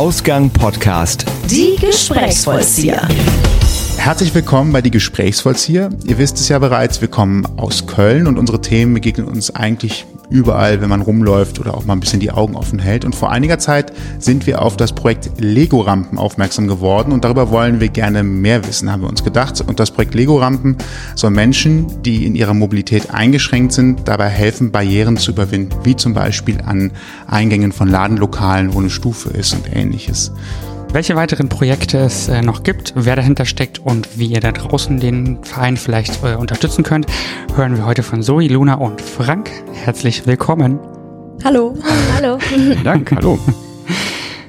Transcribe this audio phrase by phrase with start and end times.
[0.00, 1.26] Ausgang Podcast.
[1.50, 3.06] Die Gesprächsvollzieher.
[3.98, 5.90] Herzlich willkommen bei Die Gesprächsvollzieher.
[6.04, 10.06] Ihr wisst es ja bereits, wir kommen aus Köln und unsere Themen begegnen uns eigentlich
[10.30, 13.04] überall, wenn man rumläuft oder auch mal ein bisschen die Augen offen hält.
[13.04, 17.80] Und vor einiger Zeit sind wir auf das Projekt Lego-Rampen aufmerksam geworden und darüber wollen
[17.80, 19.60] wir gerne mehr wissen, haben wir uns gedacht.
[19.66, 20.76] Und das Projekt Lego-Rampen
[21.16, 26.14] soll Menschen, die in ihrer Mobilität eingeschränkt sind, dabei helfen, Barrieren zu überwinden, wie zum
[26.14, 26.92] Beispiel an
[27.26, 30.32] Eingängen von Ladenlokalen, wo eine Stufe ist und ähnliches.
[30.92, 34.98] Welche weiteren Projekte es äh, noch gibt, wer dahinter steckt und wie ihr da draußen
[34.98, 37.06] den Verein vielleicht äh, unterstützen könnt,
[37.54, 39.50] hören wir heute von Zoe, Luna und Frank.
[39.72, 40.80] Herzlich willkommen.
[41.44, 41.78] Hallo.
[42.16, 42.38] Hallo.
[42.40, 43.38] Vielen Dank, hallo.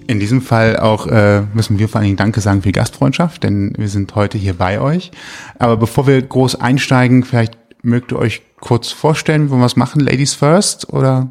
[0.08, 3.44] In diesem Fall auch äh, müssen wir vor allen Dingen Danke sagen für die Gastfreundschaft,
[3.44, 5.12] denn wir sind heute hier bei euch.
[5.60, 10.02] Aber bevor wir groß einsteigen, vielleicht mögt ihr euch kurz vorstellen, wie wir was machen.
[10.02, 11.30] Ladies first oder?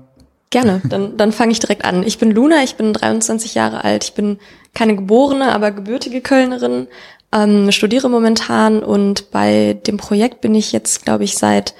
[0.50, 2.04] Gerne, dann, dann fange ich direkt an.
[2.04, 4.38] Ich bin Luna, ich bin 23 Jahre alt, ich bin
[4.74, 6.86] keine geborene, aber gebürtige Kölnerin,
[7.32, 11.74] ähm, studiere momentan und bei dem Projekt bin ich jetzt, glaube ich, seit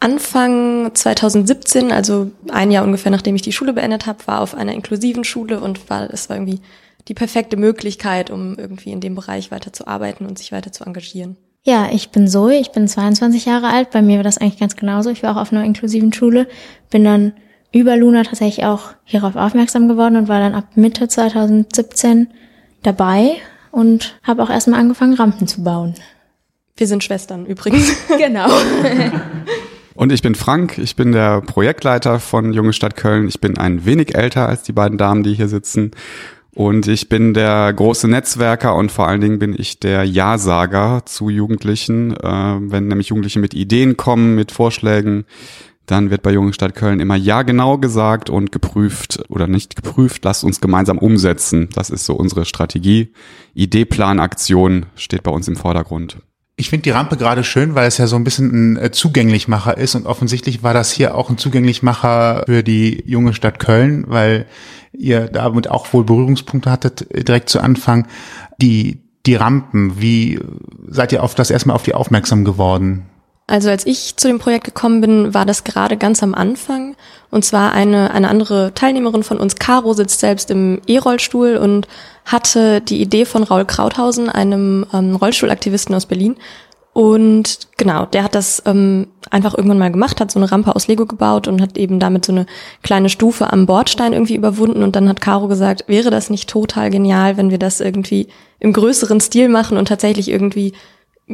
[0.00, 4.72] Anfang 2017, also ein Jahr ungefähr nachdem ich die Schule beendet habe, war auf einer
[4.72, 6.60] inklusiven Schule und war, es war irgendwie
[7.08, 10.84] die perfekte Möglichkeit, um irgendwie in dem Bereich weiter zu arbeiten und sich weiter zu
[10.84, 11.36] engagieren.
[11.62, 13.90] Ja, ich bin Zoe, ich bin 22 Jahre alt.
[13.90, 15.10] Bei mir war das eigentlich ganz genauso.
[15.10, 16.48] Ich war auch auf einer inklusiven Schule,
[16.88, 17.34] bin dann
[17.72, 22.28] über Luna tatsächlich auch hierauf aufmerksam geworden und war dann ab Mitte 2017
[22.82, 23.36] dabei
[23.70, 25.94] und habe auch erstmal angefangen, Rampen zu bauen.
[26.76, 27.94] Wir sind Schwestern übrigens.
[28.18, 28.48] genau.
[29.94, 33.28] Und ich bin Frank, ich bin der Projektleiter von Junge Stadt Köln.
[33.28, 35.90] Ich bin ein wenig älter als die beiden Damen, die hier sitzen.
[36.54, 41.28] Und ich bin der große Netzwerker und vor allen Dingen bin ich der Ja-Sager zu
[41.28, 42.16] Jugendlichen.
[42.16, 45.26] Äh, wenn nämlich Jugendliche mit Ideen kommen, mit Vorschlägen,
[45.90, 50.24] dann wird bei Junge Stadt Köln immer ja genau gesagt und geprüft oder nicht geprüft,
[50.24, 51.68] lasst uns gemeinsam umsetzen.
[51.74, 53.12] Das ist so unsere Strategie.
[53.54, 56.18] Ideeplan, Aktion steht bei uns im Vordergrund.
[56.56, 59.78] Ich finde die Rampe gerade schön, weil es ja so ein bisschen ein äh, Zugänglichmacher
[59.78, 64.46] ist und offensichtlich war das hier auch ein Zugänglichmacher für die junge Stadt Köln, weil
[64.92, 68.06] ihr damit auch wohl Berührungspunkte hattet direkt zu Anfang.
[68.60, 70.38] Die, die Rampen, wie
[70.86, 73.06] seid ihr auf das erstmal auf die aufmerksam geworden?
[73.50, 76.94] Also als ich zu dem Projekt gekommen bin, war das gerade ganz am Anfang.
[77.32, 81.88] Und zwar eine, eine andere Teilnehmerin von uns, Caro, sitzt selbst im E-Rollstuhl und
[82.24, 86.36] hatte die Idee von Raul Krauthausen, einem ähm, Rollstuhlaktivisten aus Berlin.
[86.92, 90.86] Und genau, der hat das ähm, einfach irgendwann mal gemacht, hat so eine Rampe aus
[90.86, 92.46] Lego gebaut und hat eben damit so eine
[92.84, 94.84] kleine Stufe am Bordstein irgendwie überwunden.
[94.84, 98.28] Und dann hat Caro gesagt, wäre das nicht total genial, wenn wir das irgendwie
[98.60, 100.72] im größeren Stil machen und tatsächlich irgendwie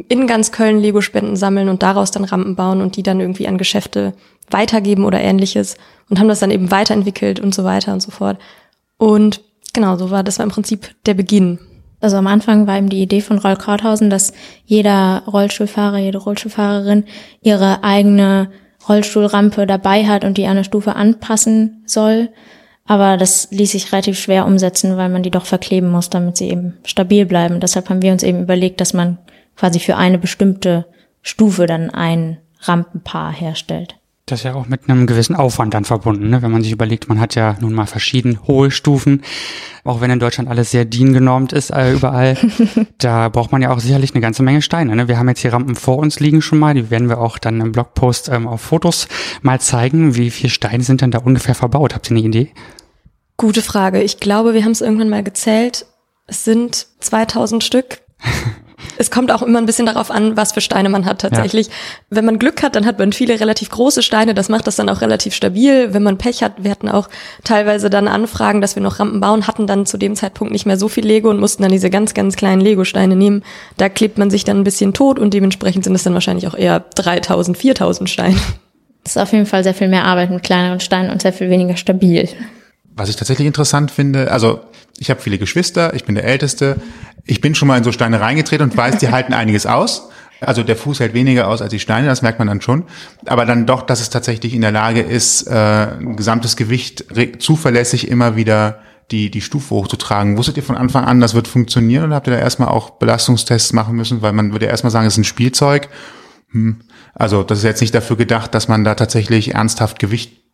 [0.09, 3.57] in ganz Köln Lego-Spenden sammeln und daraus dann Rampen bauen und die dann irgendwie an
[3.57, 4.13] Geschäfte
[4.49, 5.77] weitergeben oder ähnliches
[6.09, 8.37] und haben das dann eben weiterentwickelt und so weiter und so fort.
[8.97, 9.41] Und
[9.73, 11.59] genau, so war das war im Prinzip der Beginn.
[11.99, 14.33] Also am Anfang war eben die Idee von Roll Krauthausen, dass
[14.65, 17.05] jeder Rollstuhlfahrer, jede Rollstuhlfahrerin
[17.41, 18.51] ihre eigene
[18.87, 22.29] Rollstuhlrampe dabei hat und die an der Stufe anpassen soll.
[22.85, 26.49] Aber das ließ sich relativ schwer umsetzen, weil man die doch verkleben muss, damit sie
[26.49, 27.59] eben stabil bleiben.
[27.59, 29.17] Deshalb haben wir uns eben überlegt, dass man
[29.57, 30.85] quasi für eine bestimmte
[31.21, 33.97] Stufe dann ein Rampenpaar herstellt.
[34.27, 36.41] Das ist ja auch mit einem gewissen Aufwand dann verbunden, ne?
[36.41, 39.23] wenn man sich überlegt, man hat ja nun mal verschieden hohe Stufen,
[39.85, 42.37] auch wenn in Deutschland alles sehr DIN-genormt ist, äh, überall.
[42.97, 44.97] da braucht man ja auch sicherlich eine ganze Menge Steine.
[44.97, 45.07] Ne?
[45.07, 47.61] Wir haben jetzt hier Rampen vor uns liegen schon mal, die werden wir auch dann
[47.61, 49.07] im Blogpost ähm, auf Fotos
[49.43, 50.15] mal zeigen.
[50.15, 51.95] Wie viele Steine sind denn da ungefähr verbaut?
[51.95, 52.51] Habt ihr eine Idee?
[53.37, 54.03] Gute Frage.
[54.03, 55.85] Ich glaube, wir haben es irgendwann mal gezählt.
[56.25, 58.01] Es sind 2000 Stück.
[58.99, 61.67] Es kommt auch immer ein bisschen darauf an, was für Steine man hat tatsächlich.
[61.67, 61.73] Ja.
[62.09, 64.89] Wenn man Glück hat, dann hat man viele relativ große Steine, das macht das dann
[64.89, 65.93] auch relativ stabil.
[65.93, 67.09] Wenn man Pech hat, wir hatten auch
[67.43, 70.77] teilweise dann Anfragen, dass wir noch Rampen bauen, hatten dann zu dem Zeitpunkt nicht mehr
[70.77, 73.43] so viel Lego und mussten dann diese ganz, ganz kleinen Lego-Steine nehmen.
[73.77, 76.55] Da klebt man sich dann ein bisschen tot und dementsprechend sind es dann wahrscheinlich auch
[76.55, 78.37] eher 3000, 4000 Steine.
[79.03, 81.49] Das ist auf jeden Fall sehr viel mehr Arbeit mit kleineren Steinen und sehr viel
[81.49, 82.27] weniger stabil.
[82.95, 84.59] Was ich tatsächlich interessant finde, also
[84.97, 86.77] ich habe viele Geschwister, ich bin der Älteste.
[87.25, 90.09] Ich bin schon mal in so Steine reingetreten und weiß, die halten einiges aus.
[90.39, 92.85] Also der Fuß hält weniger aus als die Steine, das merkt man dann schon.
[93.25, 95.53] Aber dann doch, dass es tatsächlich in der Lage ist, äh,
[95.99, 97.05] ein gesamtes Gewicht
[97.39, 98.79] zuverlässig immer wieder
[99.09, 100.37] die, die Stufe hochzutragen.
[100.37, 103.73] Wusstet ihr von Anfang an, das wird funktionieren oder habt ihr da erstmal auch Belastungstests
[103.73, 104.21] machen müssen?
[104.21, 105.89] Weil man würde ja erstmal sagen, es ist ein Spielzeug.
[106.51, 106.81] Hm.
[107.13, 110.46] Also das ist jetzt nicht dafür gedacht, dass man da tatsächlich ernsthaft Gewicht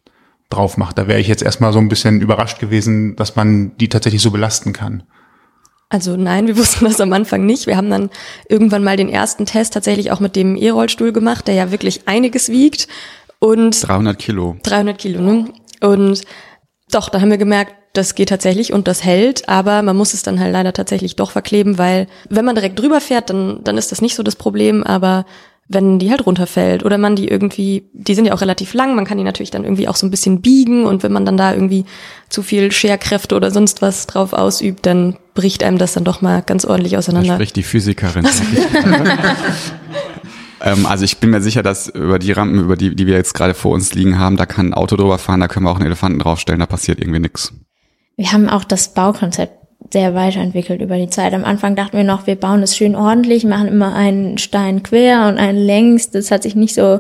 [0.54, 0.98] drauf macht.
[0.98, 4.32] Da wäre ich jetzt erstmal so ein bisschen überrascht gewesen, dass man die tatsächlich so
[4.32, 5.04] belasten kann.
[5.90, 7.68] Also nein, wir wussten das am Anfang nicht.
[7.68, 8.10] Wir haben dann
[8.50, 12.50] irgendwann mal den ersten Test tatsächlich auch mit dem E-Rollstuhl gemacht, der ja wirklich einiges
[12.50, 12.88] wiegt.
[13.40, 14.56] Und 300 Kilo.
[14.64, 15.50] 300 Kilo, ne?
[15.82, 16.22] Und
[16.92, 20.24] doch, da haben wir gemerkt, das geht tatsächlich und das hält, aber man muss es
[20.24, 23.92] dann halt leider tatsächlich doch verkleben, weil wenn man direkt drüber fährt, dann, dann ist
[23.92, 25.26] das nicht so das Problem, aber
[25.68, 29.06] wenn die halt runterfällt oder man die irgendwie, die sind ja auch relativ lang, man
[29.06, 31.54] kann die natürlich dann irgendwie auch so ein bisschen biegen und wenn man dann da
[31.54, 31.86] irgendwie
[32.30, 36.42] zu viel Scherkräfte oder sonst was drauf ausübt, dann bricht einem das dann doch mal
[36.42, 37.30] ganz ordentlich auseinander.
[37.30, 38.26] Da spricht die Physikerin.
[40.62, 43.34] ähm, also ich bin mir sicher, dass über die Rampen, über die, die wir jetzt
[43.34, 45.78] gerade vor uns liegen haben, da kann ein Auto drüber fahren, da können wir auch
[45.78, 47.54] einen Elefanten draufstellen, da passiert irgendwie nichts.
[48.18, 49.63] Wir haben auch das Baukonzept
[49.94, 51.34] sehr weiterentwickelt über die Zeit.
[51.34, 55.28] Am Anfang dachten wir noch, wir bauen es schön ordentlich, machen immer einen Stein quer
[55.28, 56.10] und einen längs.
[56.10, 57.00] Das hat sich nicht so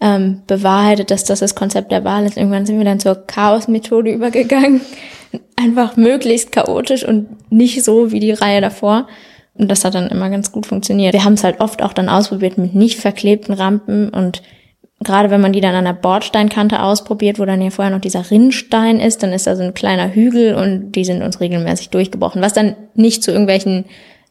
[0.00, 2.36] ähm, bewahrheitet, dass das das Konzept der Wahl ist.
[2.36, 4.82] Irgendwann sind wir dann zur Chaos-Methode übergegangen.
[5.56, 9.08] Einfach möglichst chaotisch und nicht so wie die Reihe davor.
[9.54, 11.14] Und das hat dann immer ganz gut funktioniert.
[11.14, 14.42] Wir haben es halt oft auch dann ausprobiert mit nicht verklebten Rampen und
[15.02, 18.30] gerade wenn man die dann an der Bordsteinkante ausprobiert, wo dann ja vorher noch dieser
[18.30, 22.42] Rinnstein ist, dann ist da so ein kleiner Hügel und die sind uns regelmäßig durchgebrochen,
[22.42, 23.86] was dann nicht zu irgendwelchen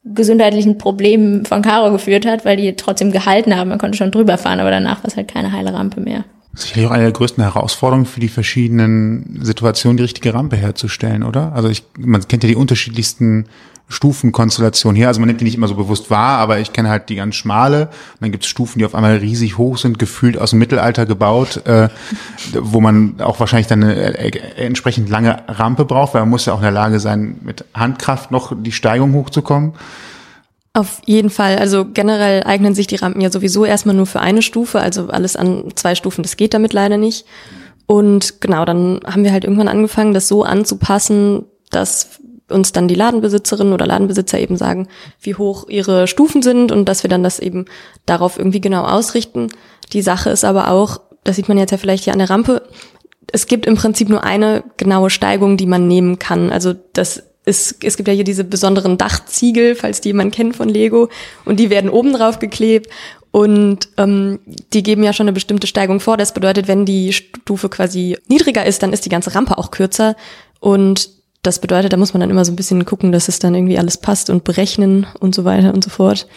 [0.06, 3.70] gesundheitlichen Problemen von Caro geführt hat, weil die trotzdem gehalten haben.
[3.70, 6.24] Man konnte schon drüber fahren, aber danach war es halt keine heile Rampe mehr.
[6.54, 11.54] Sicherlich auch eine der größten Herausforderungen für die verschiedenen Situationen, die richtige Rampe herzustellen, oder?
[11.54, 13.46] Also ich, man kennt ja die unterschiedlichsten
[13.90, 15.08] Stufenkonstellation hier.
[15.08, 17.36] Also man nimmt die nicht immer so bewusst wahr, aber ich kenne halt die ganz
[17.36, 17.88] schmale.
[17.88, 21.08] Und dann gibt es Stufen, die auf einmal riesig hoch sind, gefühlt aus dem Mittelalter
[21.08, 21.90] gebaut, äh,
[22.54, 26.54] wo man auch wahrscheinlich dann eine äh, entsprechend lange Rampe braucht, weil man muss ja
[26.54, 29.74] auch in der Lage sein, mit Handkraft noch die Steigung hochzukommen.
[30.74, 31.58] Auf jeden Fall.
[31.58, 34.80] Also generell eignen sich die Rampen ja sowieso erstmal nur für eine Stufe.
[34.80, 37.26] Also alles an zwei Stufen, das geht damit leider nicht.
[37.88, 42.20] Und genau, dann haben wir halt irgendwann angefangen, das so anzupassen, dass
[42.50, 44.88] uns dann die Ladenbesitzerinnen oder Ladenbesitzer eben sagen,
[45.22, 47.66] wie hoch ihre Stufen sind und dass wir dann das eben
[48.06, 49.50] darauf irgendwie genau ausrichten.
[49.94, 52.64] Die Sache ist aber auch, das sieht man jetzt ja vielleicht hier an der Rampe,
[53.32, 56.52] es gibt im Prinzip nur eine genaue Steigung, die man nehmen kann.
[56.52, 60.70] Also das ist, es gibt ja hier diese besonderen Dachziegel, falls die jemand kennt von
[60.70, 61.10] Lego,
[61.46, 62.90] und die werden oben drauf geklebt
[63.32, 64.40] und ähm,
[64.74, 66.18] die geben ja schon eine bestimmte Steigung vor.
[66.18, 70.16] Das bedeutet, wenn die Stufe quasi niedriger ist, dann ist die ganze Rampe auch kürzer.
[70.60, 71.12] Und
[71.50, 73.80] das bedeutet, da muss man dann immer so ein bisschen gucken, dass es dann irgendwie
[73.80, 76.28] alles passt und berechnen und so weiter und so fort.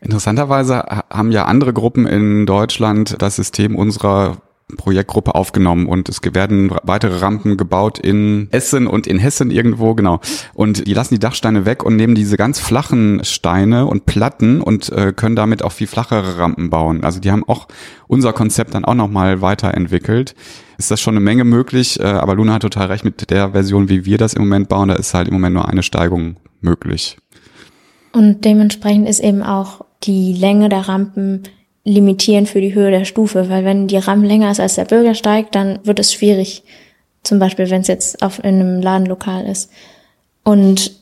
[0.00, 4.38] Interessanterweise haben ja andere Gruppen in Deutschland das System unserer
[4.76, 10.20] Projektgruppe aufgenommen und es werden weitere Rampen gebaut in Essen und in Hessen irgendwo, genau.
[10.54, 14.90] Und die lassen die Dachsteine weg und nehmen diese ganz flachen Steine und Platten und
[14.90, 17.04] äh, können damit auch viel flachere Rampen bauen.
[17.04, 17.68] Also die haben auch
[18.08, 20.34] unser Konzept dann auch nochmal weiterentwickelt.
[20.78, 23.88] Ist das schon eine Menge möglich, äh, aber Luna hat total recht mit der Version,
[23.88, 27.18] wie wir das im Moment bauen, da ist halt im Moment nur eine Steigung möglich.
[28.12, 31.44] Und dementsprechend ist eben auch die Länge der Rampen
[31.86, 35.52] limitieren für die Höhe der Stufe, weil wenn die RAM länger ist als der Bürgersteig,
[35.52, 36.64] dann wird es schwierig.
[37.22, 39.70] Zum Beispiel, wenn es jetzt auf in einem Ladenlokal ist.
[40.42, 40.92] Und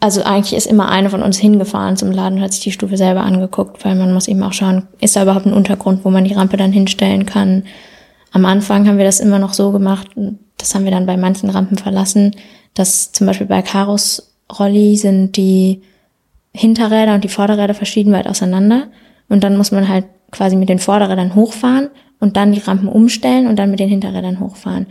[0.00, 2.96] also eigentlich ist immer eine von uns hingefahren zum Laden und hat sich die Stufe
[2.96, 6.24] selber angeguckt, weil man muss eben auch schauen, ist da überhaupt ein Untergrund, wo man
[6.24, 7.64] die Rampe dann hinstellen kann.
[8.30, 10.08] Am Anfang haben wir das immer noch so gemacht,
[10.56, 12.34] das haben wir dann bei manchen Rampen verlassen,
[12.74, 15.82] dass zum Beispiel bei Karos Rolli sind die
[16.54, 18.88] Hinterräder und die Vorderräder verschieden weit auseinander.
[19.32, 21.88] Und dann muss man halt quasi mit den Vorderrädern hochfahren
[22.20, 24.86] und dann die Rampen umstellen und dann mit den Hinterrädern hochfahren.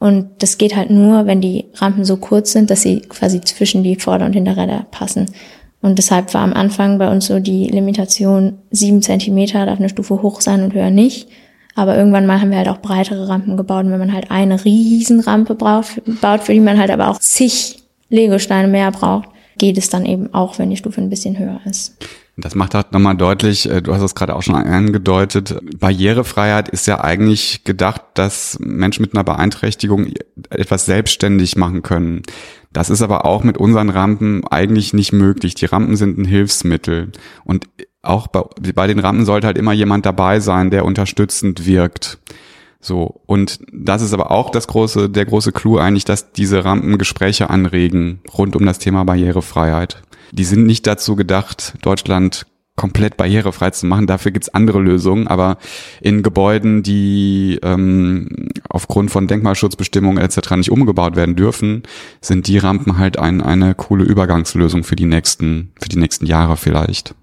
[0.00, 3.84] Und das geht halt nur, wenn die Rampen so kurz sind, dass sie quasi zwischen
[3.84, 5.30] die Vorder- und Hinterräder passen.
[5.80, 10.22] Und deshalb war am Anfang bei uns so die Limitation sieben Zentimeter darf eine Stufe
[10.22, 11.28] hoch sein und höher nicht.
[11.76, 13.84] Aber irgendwann mal haben wir halt auch breitere Rampen gebaut.
[13.84, 17.76] Und wenn man halt eine Riesenrampe braucht, baut, für die man halt aber auch zig
[18.08, 21.96] Legosteine mehr braucht, geht es dann eben auch, wenn die Stufe ein bisschen höher ist.
[22.36, 26.86] Das macht halt nochmal deutlich, äh, du hast es gerade auch schon angedeutet, Barrierefreiheit ist
[26.86, 30.08] ja eigentlich gedacht, dass Menschen mit einer Beeinträchtigung
[30.50, 32.22] etwas selbstständig machen können.
[32.72, 35.54] Das ist aber auch mit unseren Rampen eigentlich nicht möglich.
[35.54, 37.12] Die Rampen sind ein Hilfsmittel.
[37.44, 37.68] Und
[38.02, 38.42] auch bei,
[38.74, 42.18] bei den Rampen sollte halt immer jemand dabei sein, der unterstützend wirkt.
[42.80, 43.20] So.
[43.26, 47.48] Und das ist aber auch das große, der große Clou eigentlich, dass diese Rampen Gespräche
[47.48, 53.86] anregen rund um das Thema Barrierefreiheit die sind nicht dazu gedacht, Deutschland komplett barrierefrei zu
[53.86, 54.06] machen.
[54.06, 55.58] Dafür gibt's andere Lösungen, aber
[56.00, 60.50] in Gebäuden, die ähm, aufgrund von Denkmalschutzbestimmungen etc.
[60.56, 61.84] nicht umgebaut werden dürfen,
[62.20, 66.56] sind die Rampen halt ein, eine coole Übergangslösung für die nächsten, für die nächsten Jahre
[66.56, 67.14] vielleicht.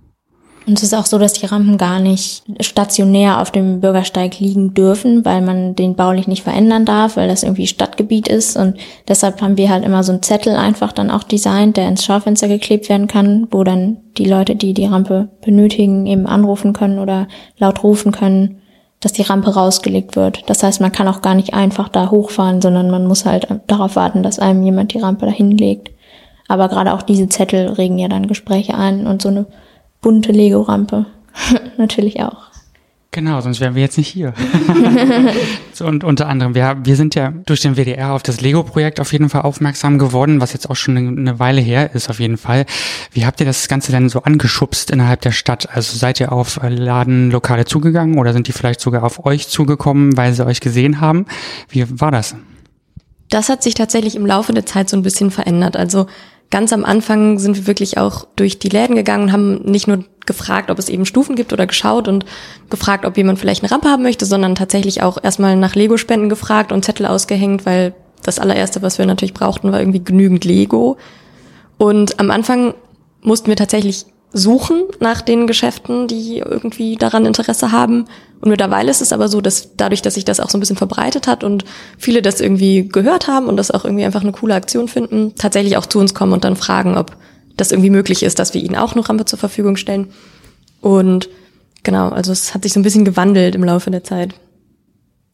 [0.67, 4.75] Und es ist auch so, dass die Rampen gar nicht stationär auf dem Bürgersteig liegen
[4.75, 8.57] dürfen, weil man den baulich nicht verändern darf, weil das irgendwie Stadtgebiet ist.
[8.57, 8.77] Und
[9.07, 12.47] deshalb haben wir halt immer so einen Zettel einfach dann auch designt, der ins Schaufenster
[12.47, 17.27] geklebt werden kann, wo dann die Leute, die die Rampe benötigen, eben anrufen können oder
[17.57, 18.61] laut rufen können,
[18.99, 20.43] dass die Rampe rausgelegt wird.
[20.47, 23.95] Das heißt, man kann auch gar nicht einfach da hochfahren, sondern man muss halt darauf
[23.95, 25.89] warten, dass einem jemand die Rampe dahin legt.
[26.47, 29.47] Aber gerade auch diese Zettel regen ja dann Gespräche an und so eine
[30.01, 31.05] bunte Lego-Rampe
[31.77, 32.51] natürlich auch.
[33.13, 34.33] Genau, sonst wären wir jetzt nicht hier.
[35.73, 39.11] so, und unter anderem, wir, wir sind ja durch den WDR auf das Lego-Projekt auf
[39.11, 42.65] jeden Fall aufmerksam geworden, was jetzt auch schon eine Weile her ist auf jeden Fall.
[43.11, 45.67] Wie habt ihr das Ganze denn so angeschubst innerhalb der Stadt?
[45.75, 50.31] Also seid ihr auf Ladenlokale zugegangen oder sind die vielleicht sogar auf euch zugekommen, weil
[50.31, 51.25] sie euch gesehen haben?
[51.67, 52.37] Wie war das?
[53.27, 55.75] Das hat sich tatsächlich im Laufe der Zeit so ein bisschen verändert.
[55.75, 56.07] Also
[56.51, 60.03] ganz am Anfang sind wir wirklich auch durch die Läden gegangen und haben nicht nur
[60.25, 62.25] gefragt, ob es eben Stufen gibt oder geschaut und
[62.69, 66.71] gefragt, ob jemand vielleicht eine Rampe haben möchte, sondern tatsächlich auch erstmal nach Lego-Spenden gefragt
[66.71, 70.97] und Zettel ausgehängt, weil das allererste, was wir natürlich brauchten, war irgendwie genügend Lego.
[71.77, 72.75] Und am Anfang
[73.21, 78.05] mussten wir tatsächlich suchen nach den Geschäften, die irgendwie daran Interesse haben.
[78.39, 80.77] Und mittlerweile ist es aber so, dass dadurch, dass sich das auch so ein bisschen
[80.77, 81.65] verbreitet hat und
[81.97, 85.77] viele das irgendwie gehört haben und das auch irgendwie einfach eine coole Aktion finden, tatsächlich
[85.77, 87.15] auch zu uns kommen und dann fragen, ob
[87.57, 90.07] das irgendwie möglich ist, dass wir ihnen auch eine Rampe zur Verfügung stellen.
[90.79, 91.29] Und
[91.83, 94.33] genau, also es hat sich so ein bisschen gewandelt im Laufe der Zeit.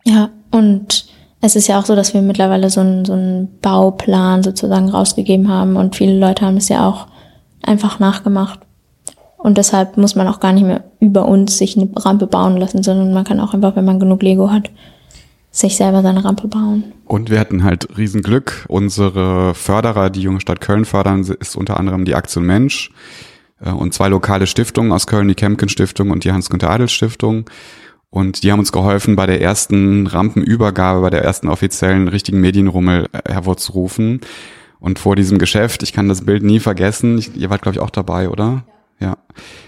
[0.04, 1.06] Ja, und
[1.39, 5.50] es ist ja auch so, dass wir mittlerweile so einen, so einen Bauplan sozusagen rausgegeben
[5.50, 7.08] haben und viele Leute haben es ja auch
[7.62, 8.60] einfach nachgemacht.
[9.38, 12.84] Und deshalb muss man auch gar nicht mehr über uns sich eine Rampe bauen lassen,
[12.84, 14.72] sondern man kann auch einfach, wenn man genug Lego hat,
[15.51, 16.84] sich selber seine Rampe bauen.
[17.06, 18.65] Und wir hatten halt Riesenglück.
[18.67, 22.91] Unsere Förderer, die junge Stadt Köln fördern, ist unter anderem die Aktion Mensch
[23.63, 27.46] äh, und zwei lokale Stiftungen aus Köln, die Kemken Stiftung und die Hans-Günther Adel Stiftung.
[28.10, 33.08] Und die haben uns geholfen, bei der ersten Rampenübergabe, bei der ersten offiziellen richtigen Medienrummel
[33.12, 34.22] äh, hervorzurufen.
[34.79, 37.82] Und vor diesem Geschäft, ich kann das Bild nie vergessen, ich, ihr wart, glaube ich,
[37.82, 38.46] auch dabei, oder?
[38.46, 38.77] Ja.
[39.00, 39.18] Ja.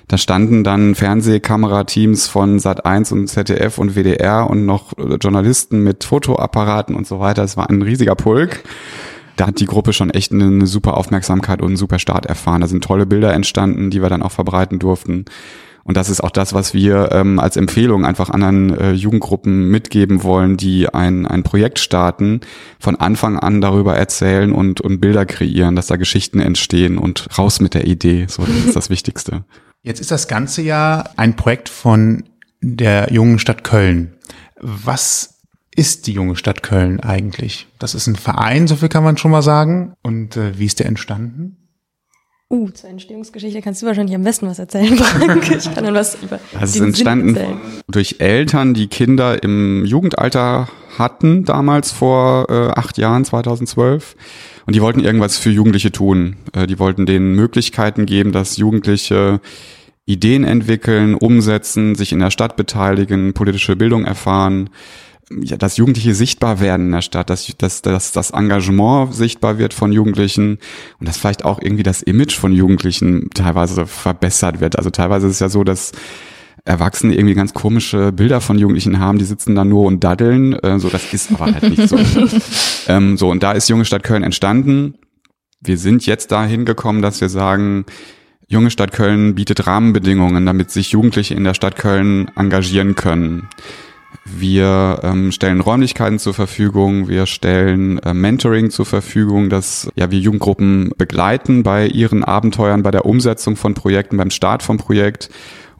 [0.07, 6.03] Da standen dann Fernsehkamerateams von Sat1 und ZDF und WDR und noch äh, Journalisten mit
[6.03, 7.43] Fotoapparaten und so weiter.
[7.43, 8.63] Es war ein riesiger Pulk.
[9.35, 12.61] Da hat die Gruppe schon echt eine super Aufmerksamkeit und einen super Start erfahren.
[12.61, 15.25] Da sind tolle Bilder entstanden, die wir dann auch verbreiten durften.
[15.89, 20.21] Und das ist auch das, was wir ähm, als Empfehlung einfach anderen äh, Jugendgruppen mitgeben
[20.21, 22.41] wollen, die ein, ein Projekt starten,
[22.79, 27.59] von Anfang an darüber erzählen und, und Bilder kreieren, dass da Geschichten entstehen und raus
[27.59, 28.27] mit der Idee.
[28.29, 29.45] So, das ist das Wichtigste.
[29.81, 32.23] Jetzt ist das ganze ja ein Projekt von
[32.61, 34.13] der jungen Stadt Köln.
[34.61, 35.39] Was
[35.75, 37.65] ist die junge Stadt Köln eigentlich?
[37.79, 39.93] Das ist ein Verein, so viel kann man schon mal sagen.
[40.03, 41.58] Und äh, wie ist der entstanden?
[42.51, 45.51] Uh, zur Entstehungsgeschichte kannst du wahrscheinlich am besten was erzählen, Frank.
[45.51, 47.37] Ich kann dann was über Das ist entstanden
[47.87, 54.15] durch Eltern, die Kinder im Jugendalter hatten, damals vor äh, acht Jahren, 2012.
[54.65, 56.37] Und die wollten irgendwas für Jugendliche tun.
[56.53, 59.41] Äh, die wollten denen Möglichkeiten geben, dass Jugendliche
[60.07, 64.71] Ideen entwickeln, umsetzen, sich in der Stadt beteiligen, politische Bildung erfahren
[65.43, 69.73] ja, dass Jugendliche sichtbar werden in der Stadt, dass, dass, dass das Engagement sichtbar wird
[69.73, 70.57] von Jugendlichen
[70.99, 74.77] und dass vielleicht auch irgendwie das Image von Jugendlichen teilweise verbessert wird.
[74.77, 75.91] Also teilweise ist es ja so, dass
[76.65, 80.53] Erwachsene irgendwie ganz komische Bilder von Jugendlichen haben, die sitzen da nur und daddeln.
[80.53, 81.97] Äh, so, das ist aber halt nicht so.
[82.87, 84.95] ähm, so, und da ist Junge Stadt Köln entstanden.
[85.61, 87.85] Wir sind jetzt dahin gekommen, dass wir sagen,
[88.47, 93.47] Junge Stadt Köln bietet Rahmenbedingungen, damit sich Jugendliche in der Stadt Köln engagieren können.
[94.25, 100.19] Wir ähm, stellen Räumlichkeiten zur Verfügung, wir stellen äh, Mentoring zur Verfügung, dass ja wir
[100.19, 105.29] Jugendgruppen begleiten bei ihren Abenteuern, bei der Umsetzung von Projekten, beim Start vom Projekt.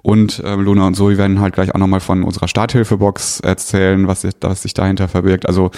[0.02, 4.26] Und äh, Luna und Zoe werden halt gleich auch nochmal von unserer Starthilfebox erzählen, was,
[4.40, 5.46] was sich dahinter verbirgt.
[5.46, 5.72] Also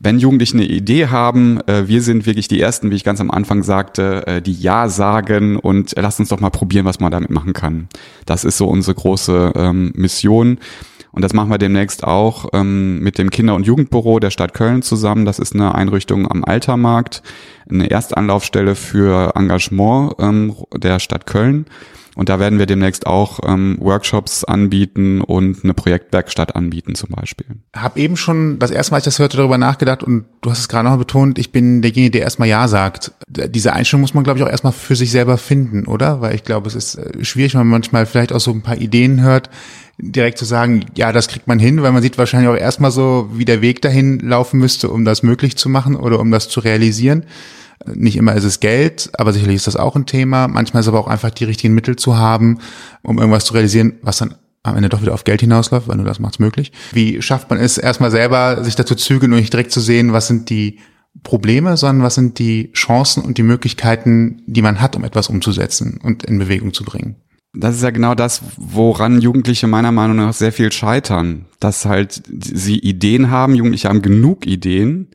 [0.00, 3.30] wenn Jugendliche eine Idee haben, äh, wir sind wirklich die Ersten, wie ich ganz am
[3.30, 7.12] Anfang sagte, äh, die Ja sagen und äh, lasst uns doch mal probieren, was man
[7.12, 7.88] damit machen kann.
[8.26, 10.58] Das ist so unsere große ähm, Mission.
[11.12, 14.82] Und das machen wir demnächst auch ähm, mit dem Kinder- und Jugendbüro der Stadt Köln
[14.82, 15.24] zusammen.
[15.24, 17.22] Das ist eine Einrichtung am Altermarkt,
[17.70, 21.66] eine Erstanlaufstelle für Engagement ähm, der Stadt Köln.
[22.18, 27.46] Und da werden wir demnächst auch ähm, Workshops anbieten und eine Projektwerkstatt anbieten zum Beispiel.
[27.76, 30.68] Hab eben schon das erste Mal, ich das hörte, darüber nachgedacht und du hast es
[30.68, 33.12] gerade noch betont, ich bin derjenige, der erstmal Ja sagt.
[33.28, 36.20] Diese Einstellung muss man, glaube ich, auch erstmal für sich selber finden, oder?
[36.20, 38.78] Weil ich glaube, es ist äh, schwierig, wenn man manchmal vielleicht auch so ein paar
[38.78, 39.48] Ideen hört,
[39.98, 43.30] direkt zu sagen, ja, das kriegt man hin, weil man sieht wahrscheinlich auch erstmal so,
[43.32, 46.58] wie der Weg dahin laufen müsste, um das möglich zu machen oder um das zu
[46.58, 47.26] realisieren.
[47.86, 50.48] Nicht immer ist es Geld, aber sicherlich ist das auch ein Thema.
[50.48, 52.58] Manchmal ist aber auch einfach die richtigen Mittel zu haben,
[53.02, 56.04] um irgendwas zu realisieren, was dann am Ende doch wieder auf Geld hinausläuft, weil nur
[56.04, 56.72] das macht's möglich.
[56.92, 60.26] Wie schafft man es erstmal selber, sich dazu zügeln und nicht direkt zu sehen, was
[60.26, 60.78] sind die
[61.22, 66.00] Probleme, sondern was sind die Chancen und die Möglichkeiten, die man hat, um etwas umzusetzen
[66.02, 67.16] und in Bewegung zu bringen?
[67.54, 71.46] Das ist ja genau das, woran Jugendliche meiner Meinung nach sehr viel scheitern.
[71.60, 75.08] Dass halt sie Ideen haben, Jugendliche haben genug Ideen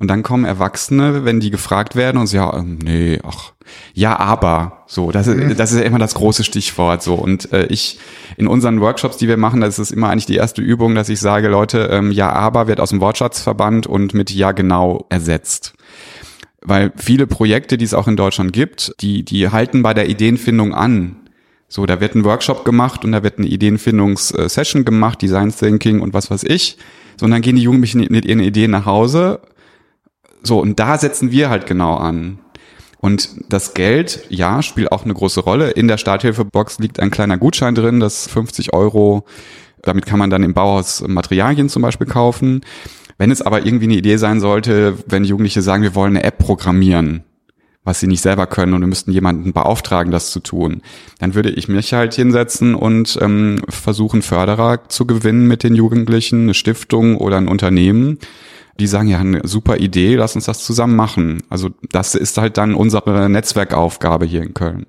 [0.00, 3.52] und dann kommen Erwachsene, wenn die gefragt werden und sie ja, ähm, nee, ach,
[3.92, 7.14] ja, aber, so, das ist, das ist ja immer das große Stichwort, so.
[7.14, 7.98] Und äh, ich,
[8.38, 11.20] in unseren Workshops, die wir machen, das ist immer eigentlich die erste Übung, dass ich
[11.20, 15.74] sage, Leute, ähm, ja, aber wird aus dem Wortschatz verbannt und mit ja, genau ersetzt.
[16.62, 20.74] Weil viele Projekte, die es auch in Deutschland gibt, die, die halten bei der Ideenfindung
[20.74, 21.16] an.
[21.68, 26.14] So, da wird ein Workshop gemacht und da wird eine Ideenfindungssession gemacht, Design Thinking und
[26.14, 26.78] was weiß ich.
[27.18, 29.40] So, und dann gehen die Jugendlichen mit ihren Ideen nach Hause.
[30.42, 32.38] So, und da setzen wir halt genau an.
[32.98, 35.70] Und das Geld, ja, spielt auch eine große Rolle.
[35.70, 39.24] In der Starthilfebox liegt ein kleiner Gutschein drin, das 50 Euro.
[39.82, 42.60] Damit kann man dann im Bauhaus Materialien zum Beispiel kaufen.
[43.16, 46.38] Wenn es aber irgendwie eine Idee sein sollte, wenn Jugendliche sagen, wir wollen eine App
[46.38, 47.24] programmieren,
[47.84, 50.82] was sie nicht selber können und wir müssten jemanden beauftragen, das zu tun,
[51.18, 56.42] dann würde ich mich halt hinsetzen und ähm, versuchen, Förderer zu gewinnen mit den Jugendlichen,
[56.42, 58.18] eine Stiftung oder ein Unternehmen,
[58.78, 61.42] die sagen, ja, eine super Idee, lass uns das zusammen machen.
[61.48, 64.86] Also das ist halt dann unsere Netzwerkaufgabe hier in Köln.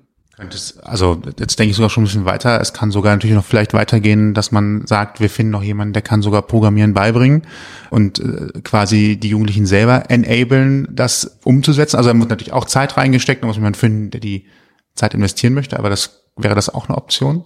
[0.82, 2.60] Also jetzt denke ich sogar schon ein bisschen weiter.
[2.60, 6.02] Es kann sogar natürlich noch vielleicht weitergehen, dass man sagt, wir finden noch jemanden, der
[6.02, 7.42] kann sogar Programmieren beibringen
[7.90, 11.96] und äh, quasi die Jugendlichen selber enablen, das umzusetzen.
[11.96, 14.46] Also da muss natürlich auch Zeit reingesteckt, da muss man finden, der die
[14.94, 17.44] Zeit investieren möchte, aber das wäre das auch eine Option?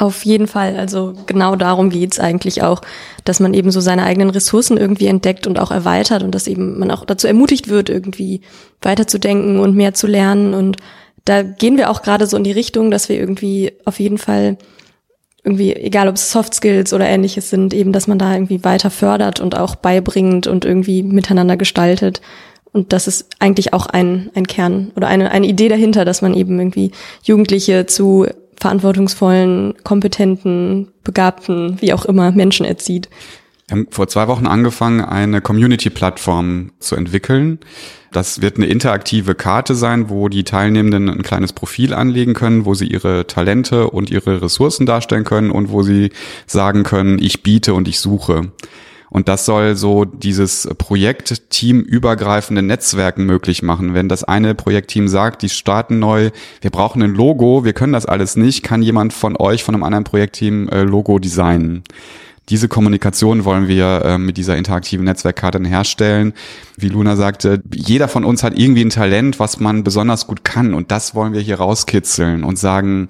[0.00, 0.78] Auf jeden Fall.
[0.78, 2.80] Also genau darum geht's eigentlich auch,
[3.26, 6.78] dass man eben so seine eigenen Ressourcen irgendwie entdeckt und auch erweitert und dass eben
[6.78, 8.40] man auch dazu ermutigt wird, irgendwie
[8.80, 10.78] weiterzudenken und mehr zu lernen und
[11.26, 14.56] da gehen wir auch gerade so in die Richtung, dass wir irgendwie auf jeden Fall
[15.44, 18.90] irgendwie, egal ob es Soft Skills oder ähnliches sind, eben, dass man da irgendwie weiter
[18.90, 22.22] fördert und auch beibringt und irgendwie miteinander gestaltet.
[22.72, 26.32] Und das ist eigentlich auch ein, ein Kern oder eine, eine Idee dahinter, dass man
[26.32, 26.92] eben irgendwie
[27.22, 28.26] Jugendliche zu
[28.60, 33.08] verantwortungsvollen, kompetenten, begabten, wie auch immer Menschen erzieht.
[33.66, 37.60] Wir haben vor zwei Wochen angefangen, eine Community-Plattform zu entwickeln.
[38.12, 42.74] Das wird eine interaktive Karte sein, wo die Teilnehmenden ein kleines Profil anlegen können, wo
[42.74, 46.10] sie ihre Talente und ihre Ressourcen darstellen können und wo sie
[46.46, 48.50] sagen können, ich biete und ich suche.
[49.10, 53.92] Und das soll so dieses Projekt teamübergreifende Netzwerken möglich machen.
[53.92, 58.06] Wenn das eine Projektteam sagt, die starten neu, wir brauchen ein Logo, wir können das
[58.06, 61.82] alles nicht, kann jemand von euch, von einem anderen Projektteam äh, Logo designen
[62.50, 66.34] diese Kommunikation wollen wir äh, mit dieser interaktiven Netzwerkkarte herstellen.
[66.76, 70.74] Wie Luna sagte, jeder von uns hat irgendwie ein Talent, was man besonders gut kann
[70.74, 73.06] und das wollen wir hier rauskitzeln und sagen,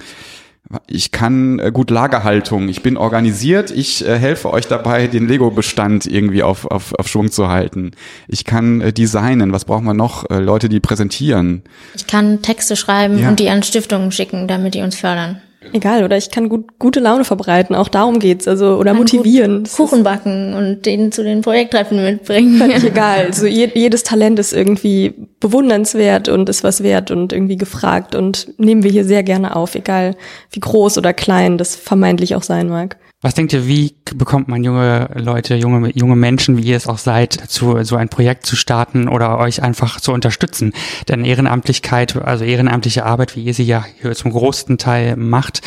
[0.86, 6.06] ich kann äh, gut Lagerhaltung, ich bin organisiert, ich äh, helfe euch dabei, den Lego-Bestand
[6.06, 7.92] irgendwie auf, auf, auf Schwung zu halten.
[8.28, 10.30] Ich kann äh, designen, was brauchen wir noch?
[10.30, 11.62] Äh, Leute, die präsentieren.
[11.94, 13.28] Ich kann Texte schreiben ja.
[13.28, 15.40] und die an Stiftungen schicken, damit die uns fördern.
[15.72, 19.64] Egal, oder ich kann gut, gute Laune verbreiten, auch darum geht's, also, oder motivieren.
[19.64, 22.56] Kuchen backen und den zu den Projekttreffen mitbringen.
[22.56, 23.26] Völlig egal.
[23.26, 28.58] Also je, jedes Talent ist irgendwie bewundernswert und ist was wert und irgendwie gefragt und
[28.58, 30.16] nehmen wir hier sehr gerne auf, egal
[30.50, 32.96] wie groß oder klein das vermeintlich auch sein mag.
[33.22, 36.96] Was denkt ihr, wie bekommt man junge Leute, junge, junge Menschen, wie ihr es auch
[36.96, 40.72] seid, dazu, so ein Projekt zu starten oder euch einfach zu unterstützen?
[41.06, 45.60] Denn Ehrenamtlichkeit, also ehrenamtliche Arbeit, wie ihr sie ja hier zum größten Teil macht,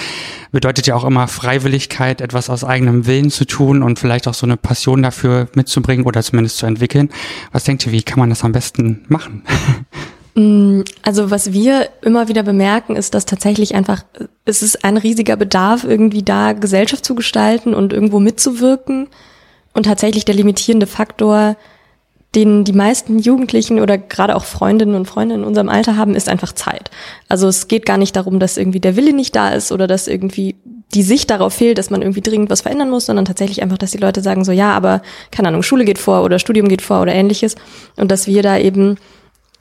[0.51, 4.47] bedeutet ja auch immer Freiwilligkeit, etwas aus eigenem Willen zu tun und vielleicht auch so
[4.47, 7.09] eine Passion dafür mitzubringen oder zumindest zu entwickeln.
[7.51, 9.43] Was denkt ihr, wie kann man das am besten machen?
[10.35, 14.03] Mm, also was wir immer wieder bemerken, ist, dass tatsächlich einfach,
[14.45, 19.07] es ist ein riesiger Bedarf, irgendwie da Gesellschaft zu gestalten und irgendwo mitzuwirken.
[19.73, 21.55] Und tatsächlich der limitierende Faktor,
[22.35, 26.29] den die meisten Jugendlichen oder gerade auch Freundinnen und Freunde in unserem Alter haben, ist
[26.29, 26.89] einfach Zeit.
[27.29, 30.07] Also es geht gar nicht darum, dass irgendwie der Wille nicht da ist oder dass
[30.07, 30.55] irgendwie
[30.93, 33.91] die Sicht darauf fehlt, dass man irgendwie dringend was verändern muss, sondern tatsächlich einfach, dass
[33.91, 37.01] die Leute sagen so, ja, aber keine Ahnung, Schule geht vor oder Studium geht vor
[37.01, 37.55] oder ähnliches.
[37.95, 38.97] Und dass wir da eben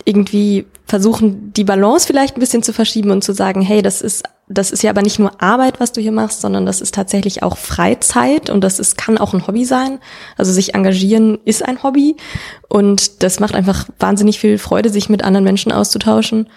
[0.05, 4.25] irgendwie versuchen, die Balance vielleicht ein bisschen zu verschieben und zu sagen, hey, das ist,
[4.49, 7.43] das ist ja aber nicht nur Arbeit, was du hier machst, sondern das ist tatsächlich
[7.43, 9.99] auch Freizeit und das ist, kann auch ein Hobby sein.
[10.37, 12.17] Also sich engagieren ist ein Hobby
[12.69, 16.49] und das macht einfach wahnsinnig viel Freude, sich mit anderen Menschen auszutauschen.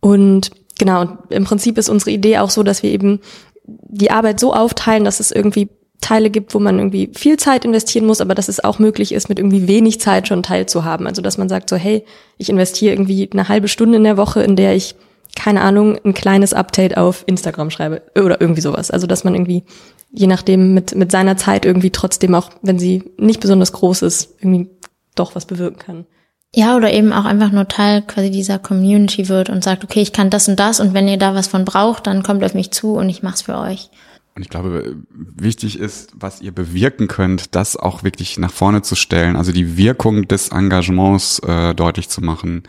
[0.00, 3.20] Und genau, im Prinzip ist unsere Idee auch so, dass wir eben
[3.64, 5.68] die Arbeit so aufteilen, dass es irgendwie
[6.00, 9.28] Teile gibt, wo man irgendwie viel Zeit investieren muss, aber dass es auch möglich ist,
[9.28, 11.06] mit irgendwie wenig Zeit schon teilzuhaben.
[11.06, 12.04] Also dass man sagt so, hey,
[12.38, 14.94] ich investiere irgendwie eine halbe Stunde in der Woche, in der ich,
[15.36, 18.90] keine Ahnung, ein kleines Update auf Instagram schreibe oder irgendwie sowas.
[18.90, 19.64] Also dass man irgendwie,
[20.10, 24.36] je nachdem, mit, mit seiner Zeit irgendwie trotzdem auch, wenn sie nicht besonders groß ist,
[24.40, 24.70] irgendwie
[25.14, 26.06] doch was bewirken kann.
[26.52, 30.12] Ja, oder eben auch einfach nur Teil quasi dieser Community wird und sagt, okay, ich
[30.12, 32.72] kann das und das und wenn ihr da was von braucht, dann kommt auf mich
[32.72, 33.90] zu und ich mach's für euch.
[34.34, 38.94] Und ich glaube, wichtig ist, was ihr bewirken könnt, das auch wirklich nach vorne zu
[38.94, 42.62] stellen, also die Wirkung des Engagements äh, deutlich zu machen.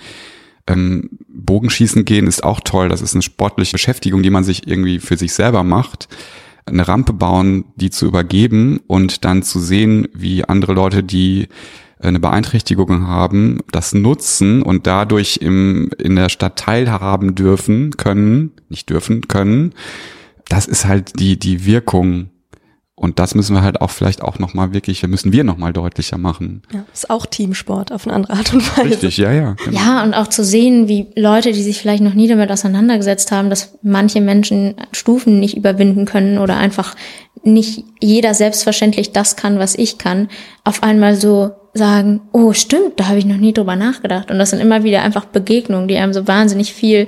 [0.68, 5.00] Ähm, Bogenschießen gehen ist auch toll, das ist eine sportliche Beschäftigung, die man sich irgendwie
[5.00, 6.08] für sich selber macht.
[6.66, 11.48] Eine Rampe bauen, die zu übergeben und dann zu sehen, wie andere Leute, die
[12.00, 18.90] eine Beeinträchtigung haben, das nutzen und dadurch im, in der Stadt teilhaben dürfen, können, nicht
[18.90, 19.74] dürfen, können,
[20.52, 22.30] das ist halt die, die Wirkung.
[22.94, 26.62] Und das müssen wir halt auch vielleicht auch nochmal wirklich, müssen wir nochmal deutlicher machen.
[26.72, 28.92] Ja, ist auch Teamsport auf eine andere Art und Weise.
[28.92, 29.56] Richtig, ja, ja.
[29.66, 29.80] Genau.
[29.80, 33.50] Ja, und auch zu sehen, wie Leute, die sich vielleicht noch nie damit auseinandergesetzt haben,
[33.50, 36.96] dass manche Menschen Stufen nicht überwinden können oder einfach
[37.44, 40.28] nicht jeder selbstverständlich das kann, was ich kann,
[40.64, 44.30] auf einmal so sagen, oh stimmt, da habe ich noch nie drüber nachgedacht.
[44.30, 47.08] Und das sind immer wieder einfach Begegnungen, die einem so wahnsinnig viel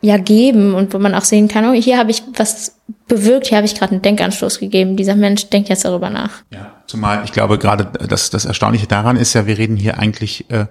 [0.00, 2.76] ja geben und wo man auch sehen kann, oh, hier habe ich was
[3.08, 4.96] bewirkt, hier habe ich gerade einen Denkanstoß gegeben.
[4.96, 6.42] Dieser Mensch denkt jetzt darüber nach.
[6.50, 10.50] Ja, zumal ich glaube gerade, das, das Erstaunliche daran ist ja, wir reden hier eigentlich
[10.50, 10.66] äh,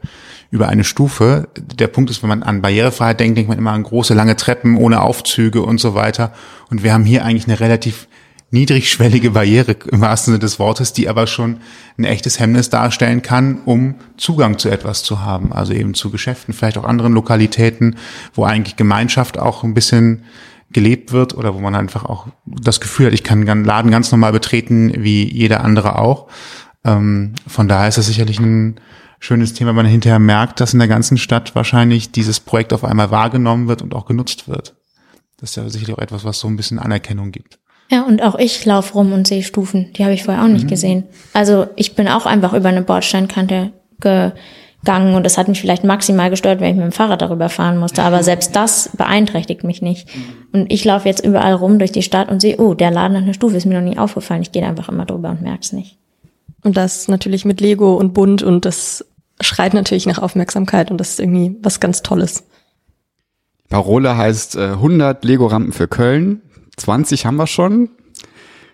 [0.52, 1.48] über eine Stufe.
[1.58, 4.78] Der Punkt ist, wenn man an Barrierefreiheit denkt, denkt man immer an große, lange Treppen
[4.78, 6.32] ohne Aufzüge und so weiter.
[6.70, 8.08] Und wir haben hier eigentlich eine relativ
[8.56, 11.58] niedrigschwellige Barriere im wahrsten Sinne des Wortes, die aber schon
[11.98, 15.52] ein echtes Hemmnis darstellen kann, um Zugang zu etwas zu haben.
[15.52, 17.98] Also eben zu Geschäften, vielleicht auch anderen Lokalitäten,
[18.34, 20.24] wo eigentlich Gemeinschaft auch ein bisschen
[20.72, 24.12] gelebt wird oder wo man einfach auch das Gefühl hat, ich kann einen Laden ganz
[24.12, 26.28] normal betreten, wie jeder andere auch.
[26.84, 28.80] Ähm, von daher ist das sicherlich ein
[29.20, 32.86] schönes Thema, wenn man hinterher merkt, dass in der ganzen Stadt wahrscheinlich dieses Projekt auf
[32.86, 34.76] einmal wahrgenommen wird und auch genutzt wird.
[35.38, 37.60] Das ist ja sicherlich auch etwas, was so ein bisschen Anerkennung gibt.
[37.92, 39.94] Ja, und auch ich laufe rum und sehe Stufen.
[39.94, 40.70] Die habe ich vorher auch nicht mhm.
[40.70, 41.04] gesehen.
[41.34, 46.30] Also ich bin auch einfach über eine Bordsteinkante gegangen und das hat mich vielleicht maximal
[46.30, 48.04] gestört, wenn ich mit dem Fahrrad darüber fahren musste.
[48.04, 50.08] Aber selbst das beeinträchtigt mich nicht.
[50.52, 53.24] Und ich laufe jetzt überall rum durch die Stadt und sehe, oh, der Laden hat
[53.24, 54.42] eine Stufe, ist mir noch nie aufgefallen.
[54.42, 55.98] Ich gehe einfach immer drüber und merk's nicht.
[56.64, 59.06] Und das natürlich mit Lego und bunt und das
[59.42, 62.46] schreit natürlich nach Aufmerksamkeit und das ist irgendwie was ganz Tolles.
[63.70, 66.42] Parole heißt äh, 100 Lego-Rampen für Köln.
[66.78, 67.90] 20 haben wir schon.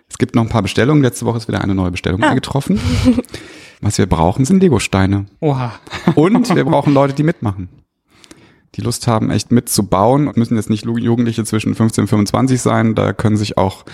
[0.08, 1.02] Es gibt noch ein paar Bestellungen.
[1.02, 2.28] Letzte Woche ist wieder eine neue Bestellung ah.
[2.28, 2.78] eingetroffen.
[3.80, 5.26] Was wir brauchen, sind Lego-Steine.
[5.40, 5.72] Oha.
[6.14, 7.68] Und wir brauchen Leute, die mitmachen.
[8.76, 12.94] Die Lust haben, echt mitzubauen und müssen jetzt nicht Jugendliche zwischen 15 und 25 sein.
[12.94, 13.84] Da können sich auch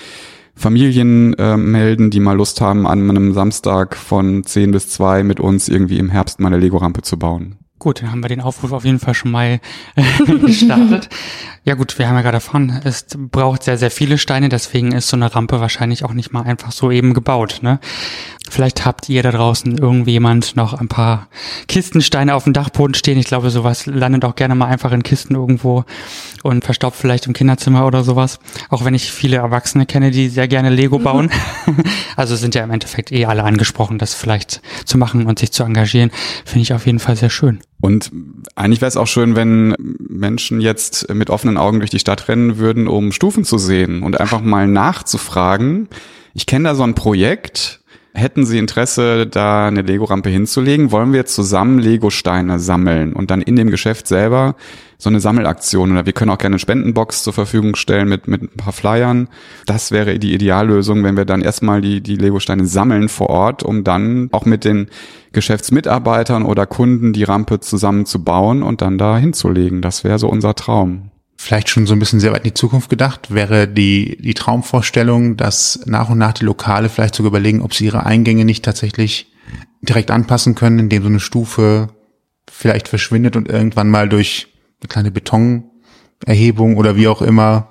[0.55, 5.41] Familien äh, melden, die mal Lust haben, an einem Samstag von 10 bis 2 mit
[5.41, 7.57] uns irgendwie im Herbst mal eine Lego-Rampe zu bauen.
[7.79, 9.61] Gut, dann haben wir den Aufruf auf jeden Fall schon mal
[9.95, 10.03] äh,
[10.47, 11.09] gestartet.
[11.65, 15.09] ja gut, wir haben ja gerade erfahren, es braucht sehr, sehr viele Steine, deswegen ist
[15.09, 17.61] so eine Rampe wahrscheinlich auch nicht mal einfach so eben gebaut.
[17.63, 17.79] Ne?
[18.51, 21.29] Vielleicht habt ihr da draußen irgendjemand noch ein paar
[21.69, 23.19] Kistensteine auf dem Dachboden stehen.
[23.19, 25.85] Ich glaube, sowas landet auch gerne mal einfach in Kisten irgendwo
[26.43, 28.41] und verstaubt vielleicht im Kinderzimmer oder sowas.
[28.71, 31.31] Auch wenn ich viele Erwachsene kenne, die sehr gerne Lego bauen.
[32.17, 35.63] also sind ja im Endeffekt eh alle angesprochen, das vielleicht zu machen und sich zu
[35.63, 36.11] engagieren.
[36.45, 37.61] Finde ich auf jeden Fall sehr schön.
[37.81, 38.11] Und
[38.57, 42.59] eigentlich wäre es auch schön, wenn Menschen jetzt mit offenen Augen durch die Stadt rennen
[42.59, 45.89] würden, um Stufen zu sehen und einfach mal nachzufragen.
[46.35, 47.81] Ich kenne da so ein Projekt,
[48.19, 53.55] Hätten Sie Interesse, da eine Lego-Rampe hinzulegen, wollen wir zusammen Lego-Steine sammeln und dann in
[53.55, 54.57] dem Geschäft selber
[54.99, 58.43] so eine Sammelaktion oder wir können auch gerne eine Spendenbox zur Verfügung stellen mit, mit
[58.43, 59.29] ein paar Flyern.
[59.67, 63.85] Das wäre die Ideallösung, wenn wir dann erstmal die, die Lego-Steine sammeln vor Ort, um
[63.85, 64.89] dann auch mit den
[65.31, 69.81] Geschäftsmitarbeitern oder Kunden die Rampe zusammen zu bauen und dann da hinzulegen.
[69.81, 72.91] Das wäre so unser Traum vielleicht schon so ein bisschen sehr weit in die Zukunft
[72.91, 77.73] gedacht, wäre die, die Traumvorstellung, dass nach und nach die Lokale vielleicht sogar überlegen, ob
[77.73, 79.33] sie ihre Eingänge nicht tatsächlich
[79.81, 81.89] direkt anpassen können, indem so eine Stufe
[82.51, 84.49] vielleicht verschwindet und irgendwann mal durch
[84.81, 87.69] eine kleine Betonerhebung oder wie auch immer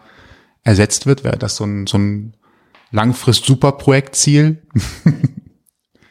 [0.63, 1.25] ersetzt wird.
[1.25, 2.37] Wäre das so ein, so ein
[2.91, 4.63] Langfrist-Superprojektziel?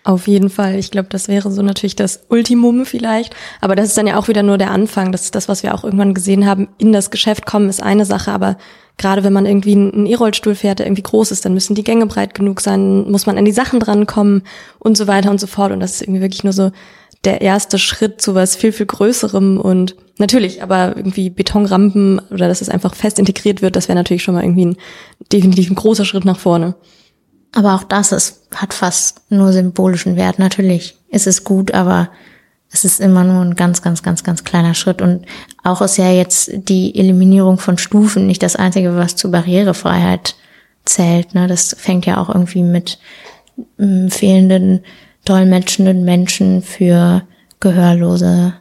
[0.07, 0.77] Auf jeden Fall.
[0.77, 3.35] Ich glaube, das wäre so natürlich das Ultimum vielleicht.
[3.61, 5.11] Aber das ist dann ja auch wieder nur der Anfang.
[5.11, 6.69] Das ist das, was wir auch irgendwann gesehen haben.
[6.79, 8.57] In das Geschäft kommen ist eine Sache, aber
[8.99, 12.07] gerade wenn man irgendwie einen E-Rollstuhl fährt, der irgendwie groß ist, dann müssen die Gänge
[12.07, 14.45] breit genug sein, muss man an die Sachen drankommen
[14.79, 15.73] und so weiter und so fort.
[15.73, 16.71] Und das ist irgendwie wirklich nur so
[17.25, 22.61] der erste Schritt zu was viel, viel Größerem und natürlich, aber irgendwie Betonrampen oder dass
[22.61, 24.77] es einfach fest integriert wird, das wäre natürlich schon mal irgendwie ein
[25.33, 26.77] definitiv ein großer Schritt nach vorne.
[27.57, 30.39] Aber auch das ist, hat fast nur symbolischen Wert.
[30.39, 32.11] Natürlich ist es gut, aber
[32.71, 35.01] es ist immer nur ein ganz, ganz, ganz, ganz kleiner Schritt.
[35.01, 35.25] Und
[35.65, 40.37] auch ist ja jetzt die Eliminierung von Stufen nicht das Einzige, was zur Barrierefreiheit
[40.85, 41.35] zählt.
[41.35, 41.47] Ne?
[41.47, 42.99] Das fängt ja auch irgendwie mit
[43.79, 44.85] mm, fehlenden,
[45.25, 47.23] dolmetschenden Menschen für
[47.61, 48.53] Gehörlose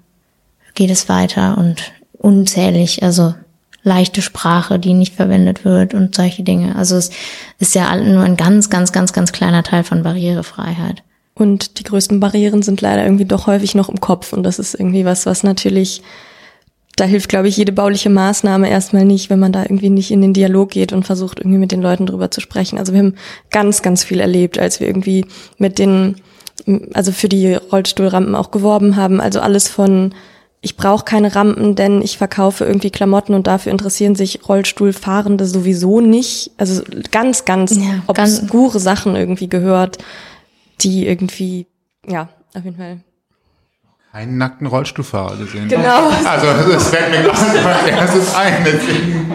[0.74, 3.36] geht es weiter und unzählig, also
[3.86, 6.76] leichte Sprache, die nicht verwendet wird und solche Dinge.
[6.76, 7.12] Also es
[7.60, 11.04] ist ja nur ein ganz, ganz, ganz, ganz kleiner Teil von Barrierefreiheit.
[11.36, 14.34] Und die größten Barrieren sind leider irgendwie doch häufig noch im Kopf.
[14.34, 16.02] Und das ist irgendwie was, was natürlich,
[16.96, 20.22] da hilft, glaube ich, jede bauliche Maßnahme erstmal nicht, wenn man da irgendwie nicht in
[20.22, 22.80] den Dialog geht und versucht, irgendwie mit den Leuten drüber zu sprechen.
[22.80, 23.16] Also wir haben
[23.52, 25.26] ganz, ganz viel erlebt, als wir irgendwie
[25.60, 26.16] mit den,
[26.94, 29.22] also für die Rollstuhlrampen auch geworben haben.
[29.22, 30.16] Also alles von
[30.66, 36.02] ich brauche keine Rampen, denn ich verkaufe irgendwie Klamotten und dafür interessieren sich Rollstuhlfahrende sowieso
[36.02, 36.50] nicht.
[36.58, 40.00] Also ganz, ganz ja, obskure ganz Sachen irgendwie gehört,
[40.82, 41.68] die irgendwie,
[42.08, 42.98] ja, auf jeden Fall.
[44.12, 45.68] Keinen nackten Rollstuhlfahrer gesehen.
[45.68, 46.10] Genau.
[46.26, 48.66] Also das fällt mir gerade erstes ein.
[48.66, 49.34] Deswegen.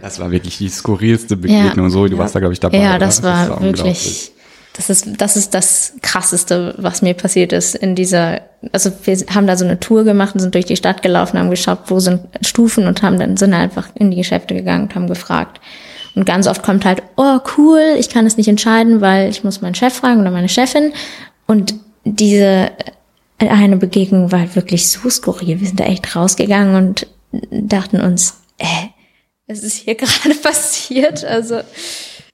[0.00, 1.86] Das war wirklich die skurrilste Begegnung.
[1.86, 1.90] Ja.
[1.90, 2.18] So, du ja.
[2.18, 2.78] warst da, glaube ich, dabei.
[2.78, 4.32] Ja, das war, das war wirklich
[4.74, 9.48] das ist, das ist das Krasseste, was mir passiert ist in dieser, also wir haben
[9.48, 12.20] da so eine Tour gemacht und sind durch die Stadt gelaufen, haben geschaut, wo sind
[12.42, 15.60] Stufen und haben dann sind einfach in die Geschäfte gegangen und haben gefragt.
[16.14, 19.60] Und ganz oft kommt halt, oh cool, ich kann es nicht entscheiden, weil ich muss
[19.60, 20.92] meinen Chef fragen oder meine Chefin.
[21.46, 22.70] Und diese
[23.38, 25.60] eine Begegnung war halt wirklich so skurril.
[25.60, 27.06] Wir sind da echt rausgegangen und
[27.50, 28.88] dachten uns, äh,
[29.48, 31.24] was ist hier gerade passiert?
[31.24, 31.60] Also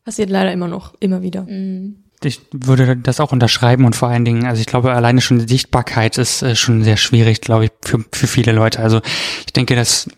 [0.05, 1.43] passiert leider immer noch, immer wieder.
[1.43, 5.39] Mhm ich würde das auch unterschreiben und vor allen Dingen, also ich glaube, alleine schon
[5.39, 8.81] die Sichtbarkeit ist äh, schon sehr schwierig, glaube ich, für, für viele Leute.
[8.81, 9.01] Also
[9.47, 10.09] ich denke, dass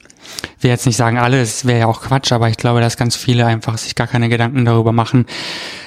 [0.60, 3.16] wir jetzt nicht sagen alle, es wäre ja auch Quatsch, aber ich glaube, dass ganz
[3.16, 5.26] viele einfach sich gar keine Gedanken darüber machen,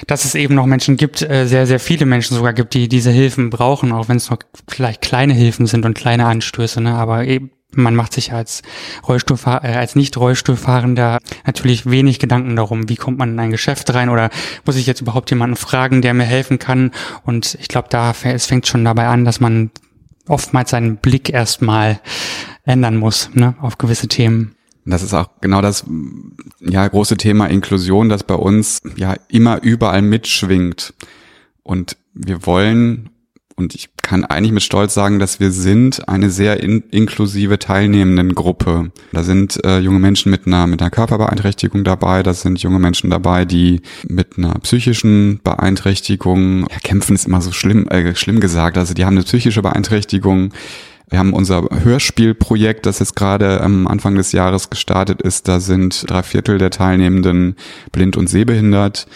[0.07, 3.11] dass es eben noch Menschen gibt, äh, sehr, sehr viele Menschen sogar gibt, die diese
[3.11, 6.93] Hilfen brauchen, auch wenn es noch vielleicht kleine Hilfen sind und kleine Anstöße, ne?
[6.93, 8.61] aber eben man macht sich als
[9.07, 13.93] Rollstuhlfahr äh, als nicht Rollstuhlfahrender natürlich wenig Gedanken darum, wie kommt man in ein Geschäft
[13.93, 14.29] rein oder
[14.65, 16.91] muss ich jetzt überhaupt jemanden fragen, der mir helfen kann?
[17.23, 19.71] Und ich glaube, da es fängt schon dabei an, dass man
[20.27, 21.99] oftmals seinen Blick erstmal
[22.63, 24.55] ändern muss ne, auf gewisse Themen.
[24.85, 25.85] Das ist auch genau das
[26.61, 30.93] ja große Thema Inklusion, das bei uns ja immer überall mitschwingt.
[31.63, 33.09] Und wir wollen
[33.55, 38.33] und ich kann eigentlich mit Stolz sagen, dass wir sind eine sehr in, inklusive teilnehmenden
[38.33, 38.91] Gruppe.
[39.11, 43.11] Da sind äh, junge Menschen mit einer, mit einer Körperbeeinträchtigung dabei, da sind junge Menschen
[43.11, 48.79] dabei, die mit einer psychischen Beeinträchtigung, ja, kämpfen ist immer so schlimm, äh, schlimm gesagt,
[48.79, 50.53] also die haben eine psychische Beeinträchtigung,
[51.11, 55.47] wir haben unser Hörspielprojekt, das jetzt gerade am Anfang des Jahres gestartet ist.
[55.47, 57.55] Da sind drei Viertel der Teilnehmenden
[57.91, 59.07] blind und sehbehindert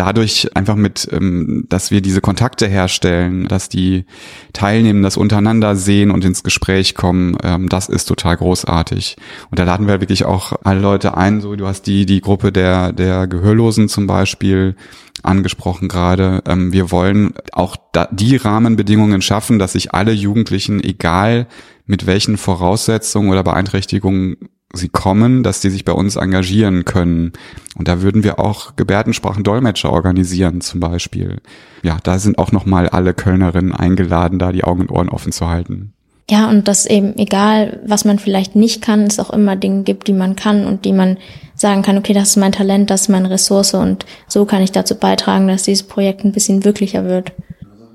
[0.00, 4.06] dadurch einfach mit, ähm, dass wir diese Kontakte herstellen, dass die
[4.54, 9.18] Teilnehmenden das untereinander sehen und ins Gespräch kommen, ähm, das ist total großartig.
[9.50, 12.50] Und da laden wir wirklich auch alle Leute ein, so du hast die, die Gruppe
[12.50, 14.74] der, der Gehörlosen zum Beispiel
[15.22, 16.42] angesprochen gerade.
[16.46, 21.46] Ähm, wir wollen auch da, die Rahmenbedingungen schaffen, dass sich alle Jugendlichen, egal
[21.84, 24.36] mit welchen Voraussetzungen oder Beeinträchtigungen
[24.72, 27.32] sie kommen, dass die sich bei uns engagieren können.
[27.76, 31.38] Und da würden wir auch Gebärdensprachen-Dolmetscher organisieren zum Beispiel.
[31.82, 35.48] Ja, da sind auch nochmal alle Kölnerinnen eingeladen, da die Augen und Ohren offen zu
[35.48, 35.92] halten.
[36.30, 40.06] Ja, und dass eben egal, was man vielleicht nicht kann, es auch immer Dinge gibt,
[40.06, 41.18] die man kann und die man
[41.56, 44.70] sagen kann, okay, das ist mein Talent, das ist meine Ressource und so kann ich
[44.70, 47.32] dazu beitragen, dass dieses Projekt ein bisschen wirklicher wird.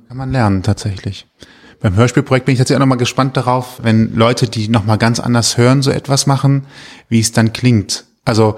[0.10, 1.28] Kann man lernen, tatsächlich.
[1.82, 5.58] Beim Hörspielprojekt bin ich ja auch nochmal gespannt darauf, wenn Leute, die nochmal ganz anders
[5.58, 6.66] hören, so etwas machen,
[7.10, 8.06] wie es dann klingt.
[8.24, 8.56] Also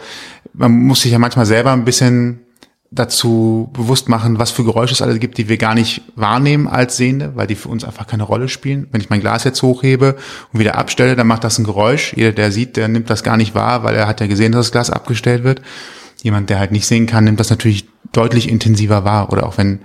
[0.53, 2.39] man muss sich ja manchmal selber ein bisschen
[2.89, 6.95] dazu bewusst machen, was für Geräusche es alle gibt, die wir gar nicht wahrnehmen als
[6.95, 8.87] Sehende, weil die für uns einfach keine Rolle spielen.
[8.91, 10.15] Wenn ich mein Glas jetzt hochhebe
[10.53, 12.13] und wieder abstelle, dann macht das ein Geräusch.
[12.15, 14.67] Jeder, der sieht, der nimmt das gar nicht wahr, weil er hat ja gesehen, dass
[14.67, 15.61] das Glas abgestellt wird.
[16.23, 19.31] Jemand, der halt nicht sehen kann, nimmt das natürlich deutlich intensiver wahr.
[19.31, 19.81] Oder auch wenn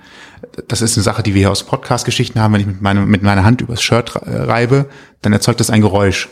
[0.69, 3.23] das ist eine Sache, die wir hier aus Podcast-Geschichten haben, wenn ich mit, meinem, mit
[3.23, 4.87] meiner Hand übers Shirt reibe,
[5.23, 6.29] dann erzeugt das ein Geräusch.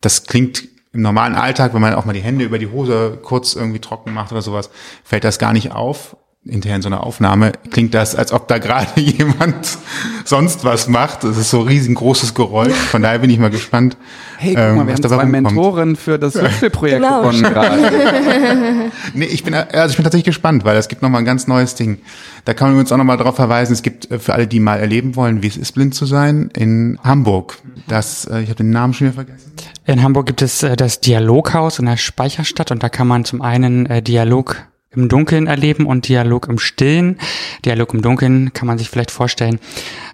[0.00, 3.54] Das klingt im normalen Alltag, wenn man auch mal die Hände über die Hose kurz
[3.54, 4.70] irgendwie trocken macht oder sowas,
[5.04, 6.16] fällt das gar nicht auf
[6.48, 9.78] hinterher in so einer Aufnahme klingt das, als ob da gerade jemand
[10.24, 11.22] sonst was macht.
[11.22, 12.72] Das ist so ein riesengroßes Geräusch.
[12.72, 13.98] Von daher bin ich mal gespannt.
[14.38, 17.20] Hey, guck mal, ähm, wir haben zwei Mentoren für das Hörspielprojekt genau.
[17.20, 18.90] gewonnen gerade.
[19.14, 21.74] nee, ich bin, also ich bin tatsächlich gespannt, weil es gibt nochmal ein ganz neues
[21.74, 21.98] Ding.
[22.46, 24.80] Da kann man uns auch nochmal darauf verweisen, es gibt äh, für alle, die mal
[24.80, 27.58] erleben wollen, wie es ist, blind zu sein, in Hamburg.
[27.86, 29.52] Das, äh, ich habe den Namen schon wieder vergessen.
[29.84, 33.42] In Hamburg gibt es äh, das Dialoghaus in der Speicherstadt und da kann man zum
[33.42, 34.56] einen Dialog
[34.92, 37.18] im Dunkeln erleben und Dialog im Stillen.
[37.64, 39.60] Dialog im Dunkeln kann man sich vielleicht vorstellen,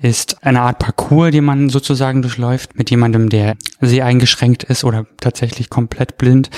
[0.03, 5.07] ist eine Art Parcours, den man sozusagen durchläuft mit jemandem, der sehr eingeschränkt ist oder
[5.19, 6.51] tatsächlich komplett blind.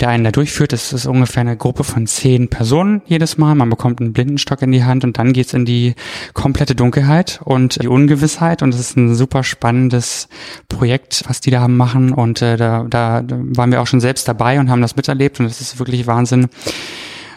[0.00, 0.72] der einen da durchführt.
[0.72, 3.56] Es ist ungefähr eine Gruppe von zehn Personen jedes Mal.
[3.56, 5.94] Man bekommt einen Blindenstock in die Hand und dann geht's in die
[6.34, 8.62] komplette Dunkelheit und die Ungewissheit.
[8.62, 10.28] Und es ist ein super spannendes
[10.68, 12.12] Projekt, was die da haben machen.
[12.12, 15.40] Und äh, da, da waren wir auch schon selbst dabei und haben das miterlebt.
[15.40, 16.46] Und es ist wirklich Wahnsinn,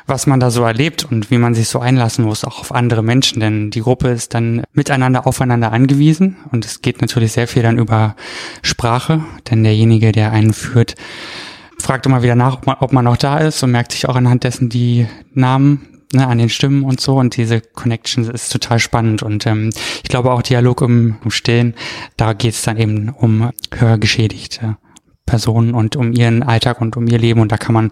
[0.07, 3.03] was man da so erlebt und wie man sich so einlassen muss, auch auf andere
[3.03, 3.39] Menschen.
[3.39, 7.77] Denn die Gruppe ist dann miteinander aufeinander angewiesen und es geht natürlich sehr viel dann
[7.77, 8.15] über
[8.61, 10.95] Sprache, denn derjenige, der einen führt,
[11.79, 14.15] fragt immer wieder nach, ob man, ob man noch da ist und merkt sich auch
[14.15, 18.79] anhand dessen die Namen ne, an den Stimmen und so und diese Connection ist total
[18.79, 19.71] spannend und ähm,
[20.03, 21.75] ich glaube auch Dialog im, im Stillen,
[22.17, 24.77] da geht es dann eben um Hörgeschädigte.
[25.31, 27.91] Personen und um ihren Alltag und um ihr Leben und da kann man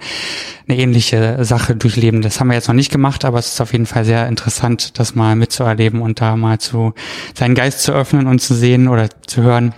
[0.68, 2.22] eine ähnliche Sache durchleben.
[2.22, 5.00] Das haben wir jetzt noch nicht gemacht, aber es ist auf jeden Fall sehr interessant,
[5.00, 6.94] das mal mitzuerleben und da mal zu
[7.34, 9.74] seinen Geist zu öffnen und zu sehen oder zu hören,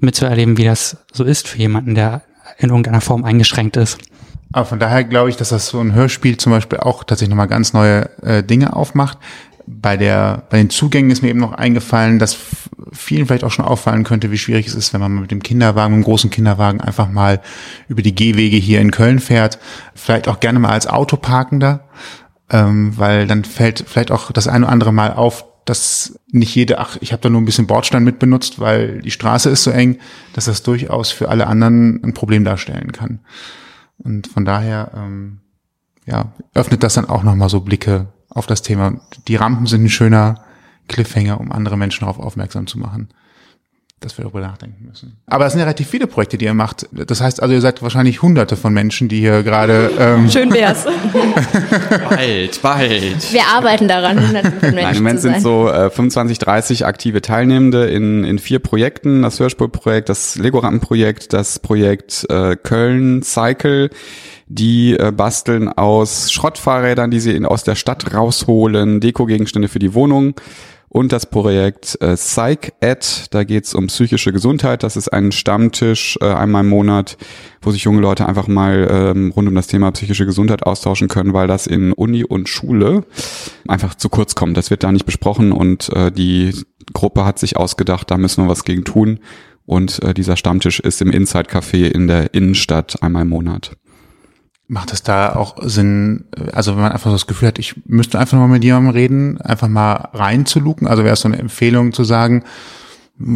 [0.00, 2.22] mitzuerleben, wie das so ist für jemanden, der
[2.58, 3.98] in irgendeiner Form eingeschränkt ist.
[4.52, 7.48] Aber von daher glaube ich, dass das so ein Hörspiel zum Beispiel auch tatsächlich nochmal
[7.48, 9.18] ganz neue äh, Dinge aufmacht.
[9.66, 12.36] Bei der, bei den Zugängen ist mir eben noch eingefallen, dass
[12.92, 15.94] vielen vielleicht auch schon auffallen könnte, wie schwierig es ist, wenn man mit dem Kinderwagen,
[15.94, 17.40] mit dem großen Kinderwagen einfach mal
[17.88, 19.58] über die Gehwege hier in Köln fährt.
[19.94, 21.88] Vielleicht auch gerne mal als Autoparkender,
[22.50, 26.78] ähm, weil dann fällt vielleicht auch das eine oder andere Mal auf, dass nicht jede,
[26.78, 29.98] ach, ich habe da nur ein bisschen Bordstein mitbenutzt, weil die Straße ist so eng,
[30.34, 33.20] dass das durchaus für alle anderen ein Problem darstellen kann.
[33.96, 35.40] Und von daher, ähm,
[36.06, 39.00] ja, öffnet das dann auch nochmal so Blicke auf das Thema.
[39.28, 40.44] Die Rampen sind ein schöner
[40.88, 43.08] Cliffhanger, um andere Menschen darauf aufmerksam zu machen
[44.04, 45.16] dass wir darüber nachdenken müssen.
[45.26, 46.86] Aber es sind ja relativ viele Projekte, die ihr macht.
[46.92, 49.90] Das heißt also, ihr seid wahrscheinlich hunderte von Menschen, die hier gerade...
[49.98, 50.84] Ähm Schön wär's.
[52.08, 53.32] bald, bald.
[53.32, 57.22] Wir arbeiten daran, hunderte von Menschen Nein, im Moment sind so äh, 25, 30 aktive
[57.22, 59.22] Teilnehmende in, in vier Projekten.
[59.22, 63.90] Das Hörspurprojekt, das Lego-Rampenprojekt, das Projekt äh, Köln Cycle.
[64.46, 69.94] Die äh, basteln aus Schrottfahrrädern, die sie in, aus der Stadt rausholen, Dekogegenstände für die
[69.94, 70.34] Wohnung
[70.94, 73.26] und das Projekt äh, Psych-Ed.
[73.30, 74.84] Da geht's um psychische Gesundheit.
[74.84, 77.16] Das ist ein Stammtisch äh, einmal im Monat,
[77.62, 81.32] wo sich junge Leute einfach mal ähm, rund um das Thema psychische Gesundheit austauschen können,
[81.32, 83.04] weil das in Uni und Schule
[83.66, 84.56] einfach zu kurz kommt.
[84.56, 86.54] Das wird da nicht besprochen und äh, die
[86.92, 89.18] Gruppe hat sich ausgedacht, da müssen wir was gegen tun.
[89.66, 93.72] Und äh, dieser Stammtisch ist im Inside Café in der Innenstadt einmal im Monat.
[94.66, 98.18] Macht es da auch Sinn, also wenn man einfach so das Gefühl hat, ich müsste
[98.18, 100.86] einfach mal mit jemandem reden, einfach mal reinzuluken?
[100.86, 102.44] Also wäre es so eine Empfehlung zu sagen,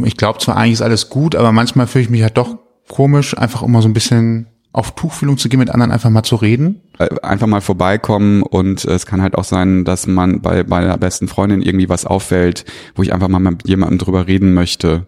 [0.05, 3.37] ich glaube zwar eigentlich ist alles gut, aber manchmal fühle ich mich halt doch komisch,
[3.37, 6.81] einfach immer so ein bisschen auf Tuchfühlung zu gehen, mit anderen einfach mal zu reden?
[6.99, 11.29] Äh, einfach mal vorbeikommen und es kann halt auch sein, dass man bei, der besten
[11.29, 12.65] Freundin irgendwie was auffällt,
[12.95, 15.07] wo ich einfach mal mit jemandem drüber reden möchte.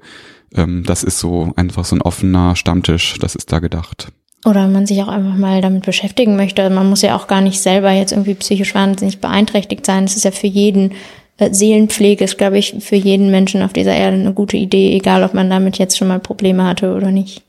[0.54, 4.12] Ähm, das ist so einfach so ein offener Stammtisch, das ist da gedacht.
[4.46, 6.68] Oder man sich auch einfach mal damit beschäftigen möchte.
[6.70, 10.04] Man muss ja auch gar nicht selber jetzt irgendwie psychisch wahnsinnig beeinträchtigt sein.
[10.04, 10.92] Es ist ja für jeden,
[11.40, 15.24] äh, Seelenpflege ist, glaube ich, für jeden Menschen auf dieser Erde eine gute Idee, egal
[15.24, 17.42] ob man damit jetzt schon mal Probleme hatte oder nicht.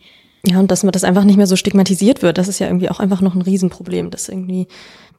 [0.45, 2.89] Ja, und dass man das einfach nicht mehr so stigmatisiert wird, das ist ja irgendwie
[2.89, 4.67] auch einfach noch ein Riesenproblem, dass irgendwie,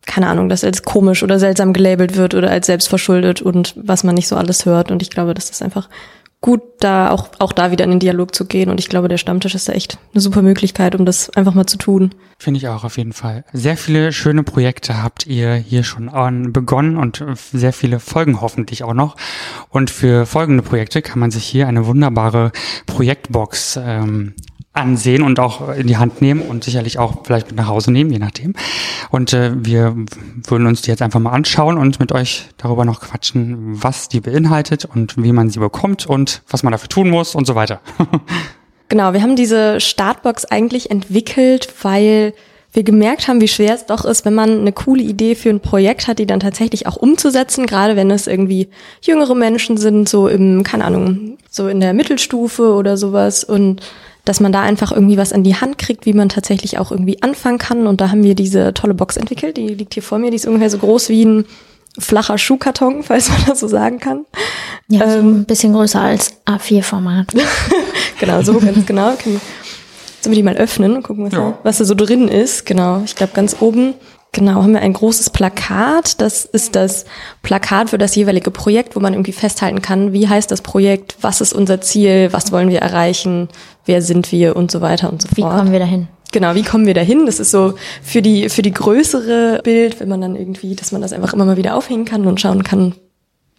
[0.05, 4.17] keine Ahnung, das als komisch oder seltsam gelabelt wird oder als selbstverschuldet und was man
[4.17, 4.91] nicht so alles hört.
[4.91, 5.89] Und ich glaube, dass das einfach
[6.41, 8.71] gut, da auch, auch da wieder in den Dialog zu gehen.
[8.71, 11.67] Und ich glaube, der Stammtisch ist da echt eine super Möglichkeit, um das einfach mal
[11.67, 12.15] zu tun.
[12.39, 13.45] Finde ich auch auf jeden Fall.
[13.53, 16.11] Sehr viele schöne Projekte habt ihr hier schon
[16.53, 19.17] begonnen und sehr viele Folgen hoffentlich auch noch.
[19.69, 22.53] Und für folgende Projekte kann man sich hier eine wunderbare
[22.87, 24.35] Projektbox ähm,
[24.75, 28.11] ansehen und auch in die Hand nehmen und sicherlich auch vielleicht mit nach Hause nehmen,
[28.11, 28.55] je nachdem.
[29.11, 29.95] Und äh, wir
[30.47, 34.21] würden uns die jetzt einfach mal anschauen und mit euch darüber noch quatschen, was die
[34.21, 37.81] beinhaltet und wie man sie bekommt und was man dafür tun muss und so weiter.
[38.89, 42.35] genau, wir haben diese Startbox eigentlich entwickelt, weil
[42.73, 45.61] wir gemerkt haben, wie schwer es doch ist, wenn man eine coole Idee für ein
[45.61, 48.69] Projekt hat, die dann tatsächlich auch umzusetzen, gerade wenn es irgendwie
[49.03, 53.83] jüngere Menschen sind, so im, keine Ahnung, so in der Mittelstufe oder sowas und
[54.25, 57.23] dass man da einfach irgendwie was an die Hand kriegt, wie man tatsächlich auch irgendwie
[57.23, 57.87] anfangen kann.
[57.89, 60.47] Und da haben wir diese tolle Box entwickelt, die liegt hier vor mir, die ist
[60.47, 61.45] ungefähr so groß wie ein
[61.99, 64.25] flacher Schuhkarton, falls man das so sagen kann.
[64.89, 67.29] Ja, so ähm, ein bisschen größer als A4-Format.
[68.21, 69.15] genau, so ganz genau.
[69.15, 69.41] Sollen
[70.25, 71.39] wir die mal öffnen und gucken, was, ja.
[71.39, 72.67] da, was da so drin ist?
[72.67, 73.95] Genau, ich glaube ganz oben
[74.35, 76.23] Genau, haben wir ein großes Plakat.
[76.23, 77.05] Das ist das
[77.43, 81.43] Plakat für das jeweilige Projekt, wo man irgendwie festhalten kann, wie heißt das Projekt, was
[81.43, 83.49] ist unser Ziel, was wollen wir erreichen,
[83.85, 85.37] wer sind wir und so weiter und so fort.
[85.37, 86.09] Wie kommen wir dahin?
[86.33, 87.27] Genau, wie kommen wir dahin?
[87.27, 91.03] Das ist so für die, für die größere Bild, wenn man dann irgendwie, dass man
[91.03, 92.95] das einfach immer mal wieder aufhängen kann und schauen kann,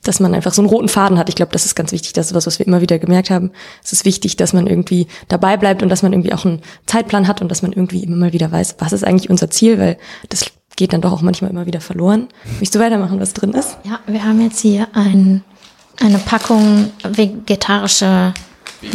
[0.04, 1.30] dass man einfach so einen roten Faden hat.
[1.30, 2.14] Ich glaube, das ist ganz wichtig.
[2.14, 3.52] Das ist was, was wir immer wieder gemerkt haben.
[3.84, 7.28] Es ist wichtig, dass man irgendwie dabei bleibt und dass man irgendwie auch einen Zeitplan
[7.28, 9.98] hat und dass man irgendwie immer mal wieder weiß, was ist eigentlich unser Ziel, weil
[10.30, 10.46] das
[10.76, 12.28] geht dann doch auch manchmal immer wieder verloren.
[12.46, 13.78] Möchtest du weitermachen, was drin ist?
[13.84, 15.44] Ja, wir haben jetzt hier ein,
[16.02, 18.34] eine Packung vegetarische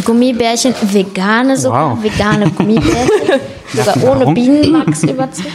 [0.05, 2.03] Gummibärchen, vegane sogar, Wow.
[2.05, 3.41] vegane Gummibärchen,
[3.75, 4.35] sogar ohne Nahrung.
[4.35, 5.47] Bienenwachsüberzug.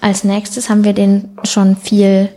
[0.00, 2.28] Als nächstes haben wir den schon viel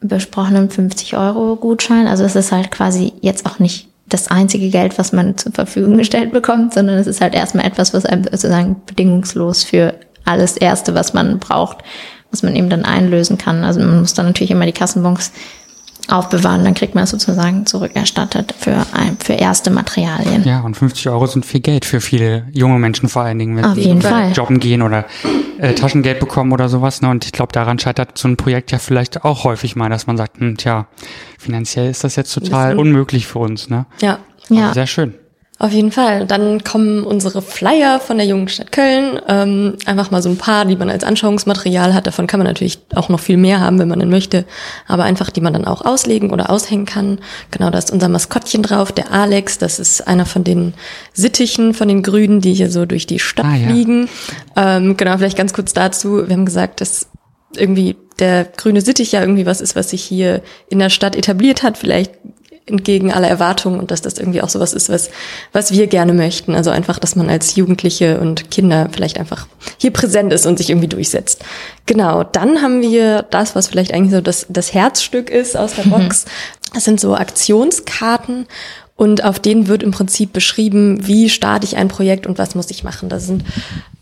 [0.00, 2.06] besprochenen 50-Euro-Gutschein.
[2.06, 5.96] Also es ist halt quasi jetzt auch nicht das einzige Geld, was man zur Verfügung
[5.98, 10.94] gestellt bekommt, sondern es ist halt erstmal etwas, was einem sozusagen bedingungslos für alles Erste,
[10.94, 11.78] was man braucht,
[12.30, 13.64] was man eben dann einlösen kann.
[13.64, 15.32] Also man muss dann natürlich immer die Kassenbons
[16.08, 20.44] aufbewahren, dann kriegt man es sozusagen zurückerstattet für, ein, für erste Materialien.
[20.44, 23.64] Ja, und 50 Euro sind viel Geld für viele junge Menschen vor allen Dingen, wenn
[23.64, 24.32] Auf sie jeden Fall.
[24.32, 25.04] jobben gehen oder
[25.58, 27.02] äh, Taschengeld bekommen oder sowas.
[27.02, 27.08] Ne?
[27.08, 30.16] Und ich glaube, daran scheitert so ein Projekt ja vielleicht auch häufig mal, dass man
[30.16, 30.86] sagt, hm, tja,
[31.38, 33.68] finanziell ist das jetzt total unmöglich für uns.
[33.68, 33.86] Ne?
[34.00, 34.72] Ja, Ja.
[34.74, 35.14] Sehr schön.
[35.58, 36.26] Auf jeden Fall.
[36.26, 39.18] Dann kommen unsere Flyer von der jungen Stadt Köln.
[39.26, 42.06] Ähm, einfach mal so ein paar, die man als Anschauungsmaterial hat.
[42.06, 44.44] Davon kann man natürlich auch noch viel mehr haben, wenn man denn möchte.
[44.86, 47.20] Aber einfach, die man dann auch auslegen oder aushängen kann.
[47.52, 49.56] Genau, da ist unser Maskottchen drauf, der Alex.
[49.56, 50.74] Das ist einer von den
[51.14, 53.68] Sittichen, von den Grünen, die hier so durch die Stadt Ah, ja.
[53.68, 54.08] fliegen.
[54.56, 56.28] Ähm, genau, vielleicht ganz kurz dazu.
[56.28, 57.08] Wir haben gesagt, dass
[57.56, 61.62] irgendwie der grüne Sittich ja irgendwie was ist, was sich hier in der Stadt etabliert
[61.62, 62.12] hat, vielleicht
[62.66, 65.10] entgegen aller Erwartungen und dass das irgendwie auch sowas ist, was,
[65.52, 66.54] was wir gerne möchten.
[66.54, 69.46] Also einfach, dass man als Jugendliche und Kinder vielleicht einfach
[69.78, 71.44] hier präsent ist und sich irgendwie durchsetzt.
[71.86, 72.24] Genau.
[72.24, 76.24] Dann haben wir das, was vielleicht eigentlich so das, das Herzstück ist aus der Box.
[76.74, 78.46] Das sind so Aktionskarten
[78.96, 82.70] und auf denen wird im Prinzip beschrieben, wie starte ich ein Projekt und was muss
[82.70, 83.08] ich machen.
[83.08, 83.44] Das sind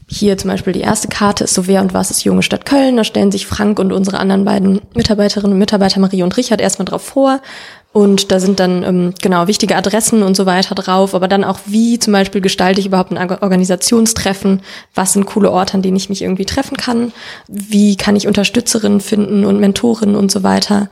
[0.06, 2.96] hier zum Beispiel die erste Karte ist so wer und was ist junge Stadt Köln.
[2.96, 6.86] Da stellen sich Frank und unsere anderen beiden Mitarbeiterinnen und Mitarbeiter Marie und Richard erstmal
[6.86, 7.40] drauf vor.
[7.94, 11.60] Und da sind dann ähm, genau wichtige Adressen und so weiter drauf, aber dann auch
[11.64, 14.62] wie zum Beispiel gestalte ich überhaupt ein Orga- Organisationstreffen,
[14.96, 17.12] was sind coole Orte, an denen ich mich irgendwie treffen kann,
[17.46, 20.90] wie kann ich Unterstützerinnen finden und Mentorinnen und so weiter.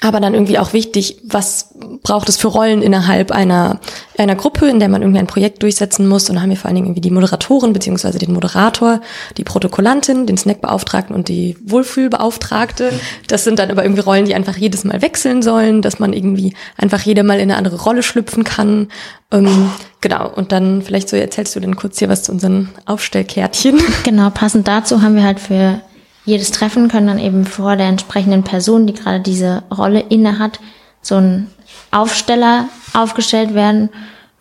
[0.00, 3.80] Aber dann irgendwie auch wichtig, was braucht es für Rollen innerhalb einer,
[4.16, 6.28] einer Gruppe, in der man irgendwie ein Projekt durchsetzen muss.
[6.28, 9.00] Und da haben wir vor allen Dingen irgendwie die Moderatorin beziehungsweise den Moderator,
[9.36, 12.92] die Protokollantin, den Snackbeauftragten und die Wohlfühlbeauftragte.
[13.28, 16.54] Das sind dann aber irgendwie Rollen, die einfach jedes Mal wechseln sollen, dass man irgendwie
[16.78, 18.88] einfach jede Mal in eine andere Rolle schlüpfen kann.
[19.32, 19.70] Ähm,
[20.00, 20.30] genau.
[20.30, 23.80] Und dann vielleicht so erzählst du dann kurz hier was zu unseren Aufstellkärtchen.
[24.04, 25.80] Genau, passend dazu haben wir halt für
[26.24, 30.60] jedes Treffen können dann eben vor der entsprechenden Person, die gerade diese Rolle inne hat,
[31.02, 31.48] so ein
[31.90, 33.90] Aufsteller aufgestellt werden,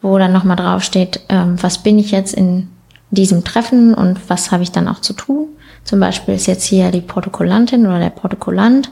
[0.01, 2.69] wo dann nochmal draufsteht, ähm, was bin ich jetzt in
[3.11, 5.49] diesem Treffen und was habe ich dann auch zu tun.
[5.83, 8.89] Zum Beispiel ist jetzt hier die Protokollantin oder der Protokollant.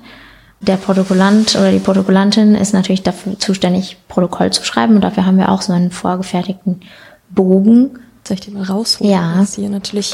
[0.59, 5.37] Der Protokollant oder die Protokollantin ist natürlich dafür zuständig, Protokoll zu schreiben und dafür haben
[5.37, 6.81] wir auch so einen vorgefertigten
[7.29, 7.91] Bogen,
[8.27, 9.11] Soll ich den mal rausholen?
[9.11, 9.35] Ja.
[9.39, 10.13] Das hier natürlich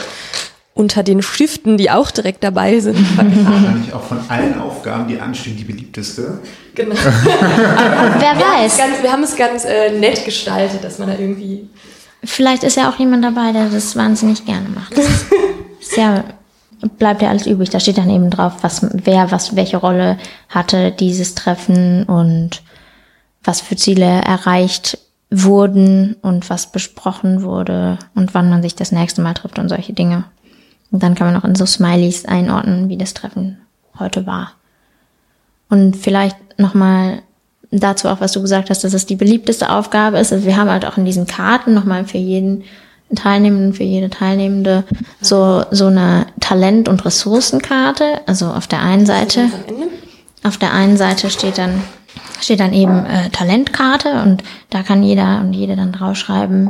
[0.78, 2.98] unter den Stiften, die auch direkt dabei sind.
[3.18, 6.40] Wahrscheinlich auch von allen Aufgaben, die anstehen, die beliebteste.
[6.76, 6.96] genau.
[6.96, 8.78] Wer weiß.
[8.78, 11.68] Ganz, wir haben es ganz äh, nett gestaltet, dass man da irgendwie.
[12.24, 14.98] Vielleicht ist ja auch jemand dabei, der das wahnsinnig gerne macht.
[14.98, 15.06] Das
[15.82, 16.24] ist ja,
[16.98, 17.70] bleibt ja alles übrig.
[17.70, 20.18] Da steht dann eben drauf, was, wer, was, welche Rolle
[20.50, 22.62] hatte dieses Treffen und
[23.44, 25.00] was für Ziele erreicht
[25.30, 29.94] wurden und was besprochen wurde und wann man sich das nächste Mal trifft und solche
[29.94, 30.26] Dinge.
[30.92, 33.58] Und dann kann man auch in so Smileys einordnen, wie das Treffen
[34.00, 34.54] heute war.
[35.70, 37.22] Und vielleicht nochmal
[37.72, 40.32] dazu auch, was du gesagt hast, dass es die beliebteste Aufgabe ist.
[40.32, 42.64] Also wir haben halt auch in diesen Karten nochmal für jeden
[43.16, 44.84] Teilnehmenden, für jede Teilnehmende
[45.22, 48.22] so, so eine Talent- und Ressourcenkarte.
[48.26, 49.50] Also auf der einen Seite,
[50.44, 51.84] auf der einen Seite steht dann,
[52.42, 56.70] steht dann eben äh, Talentkarte und da kann jeder und jede dann draufschreiben,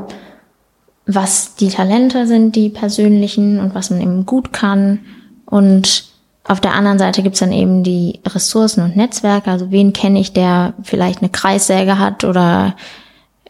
[1.07, 4.99] was die Talente sind, die persönlichen und was man eben gut kann.
[5.45, 6.05] Und
[6.43, 9.49] auf der anderen Seite gibt's dann eben die Ressourcen und Netzwerke.
[9.49, 12.75] Also wen kenne ich, der vielleicht eine Kreissäge hat oder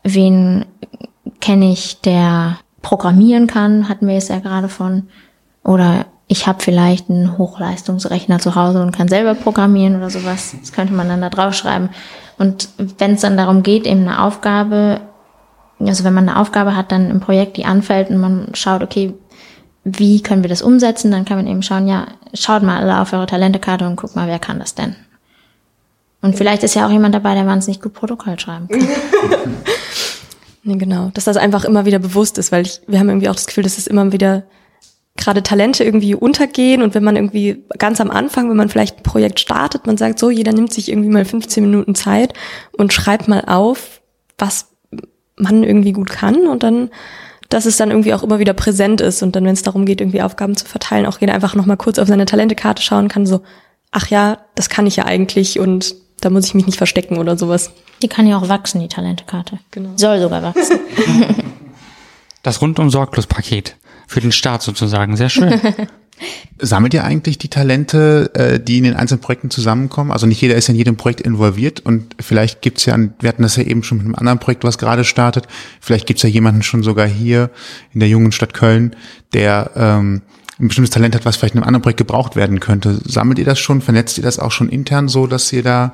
[0.04, 0.66] wen
[1.42, 5.10] kenne ich, der programmieren kann, hatten wir es ja gerade von.
[5.64, 10.56] Oder ich habe vielleicht einen Hochleistungsrechner zu Hause und kann selber programmieren oder sowas.
[10.60, 11.90] Das könnte man dann da draufschreiben.
[12.38, 15.02] Und wenn es dann darum geht, eben eine Aufgabe,
[15.80, 19.14] also wenn man eine Aufgabe hat, dann im Projekt, die anfällt und man schaut, okay,
[19.84, 23.14] wie können wir das umsetzen, dann kann man eben schauen, ja, schaut mal alle auf
[23.14, 24.96] eure Talentekarte und guckt mal, wer kann das denn.
[26.22, 28.88] Und vielleicht ist ja auch jemand dabei, der wahnsinnig gut Protokoll schreiben kann.
[30.68, 31.12] Nee, genau.
[31.14, 33.64] Dass das einfach immer wieder bewusst ist, weil ich, wir haben irgendwie auch das Gefühl,
[33.64, 34.44] dass es immer wieder
[35.16, 39.04] gerade Talente irgendwie untergehen und wenn man irgendwie ganz am Anfang, wenn man vielleicht ein
[39.04, 42.34] Projekt startet, man sagt so, jeder nimmt sich irgendwie mal 15 Minuten Zeit
[42.78, 44.02] und schreibt mal auf,
[44.38, 44.68] was
[45.38, 46.90] man irgendwie gut kann und dann
[47.50, 50.02] dass es dann irgendwie auch immer wieder präsent ist und dann, wenn es darum geht,
[50.02, 53.42] irgendwie Aufgaben zu verteilen, auch jeder einfach nochmal kurz auf seine Talentekarte schauen kann, so,
[53.92, 57.38] ach ja, das kann ich ja eigentlich und da muss ich mich nicht verstecken oder
[57.38, 57.72] sowas.
[58.02, 59.60] Die kann ja auch wachsen, die Talentekarte.
[59.72, 59.92] Genau.
[59.96, 60.80] Soll sogar wachsen.
[62.44, 63.76] Das rundum sorglos Paket
[64.08, 65.18] für den Start sozusagen.
[65.18, 65.60] Sehr schön.
[66.60, 70.12] Sammelt ihr eigentlich die Talente, äh, die in den einzelnen Projekten zusammenkommen?
[70.12, 73.56] Also nicht jeder ist in jedem Projekt involviert und vielleicht gibt's ja, wir hatten das
[73.56, 75.48] ja eben schon mit einem anderen Projekt, was gerade startet,
[75.80, 77.52] vielleicht gibt's ja jemanden schon sogar hier
[77.94, 78.96] in der jungen Stadt Köln,
[79.34, 80.22] der ähm,
[80.60, 83.00] ein bestimmtes Talent hat, was vielleicht in einem anderen Projekt gebraucht werden könnte.
[83.06, 83.82] Sammelt ihr das schon?
[83.82, 85.94] Vernetzt ihr das auch schon intern so, dass ihr da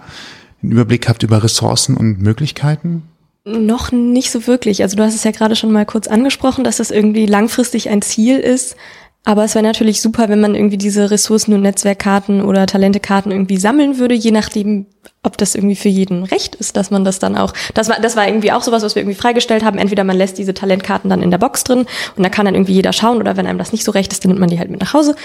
[0.62, 3.04] einen Überblick habt über Ressourcen und Möglichkeiten?
[3.46, 4.82] Noch nicht so wirklich.
[4.82, 8.02] Also du hast es ja gerade schon mal kurz angesprochen, dass das irgendwie langfristig ein
[8.02, 8.78] Ziel ist.
[9.26, 13.56] Aber es wäre natürlich super, wenn man irgendwie diese Ressourcen und Netzwerkkarten oder Talentekarten irgendwie
[13.56, 14.86] sammeln würde, je nachdem,
[15.24, 18.18] ob das irgendwie für jeden recht ist, dass man das dann auch, das war, das
[18.18, 19.78] war irgendwie auch sowas, was wir irgendwie freigestellt haben.
[19.78, 21.86] Entweder man lässt diese Talentkarten dann in der Box drin
[22.18, 24.26] und da kann dann irgendwie jeder schauen oder wenn einem das nicht so recht ist,
[24.26, 25.16] dann nimmt man die halt mit nach Hause.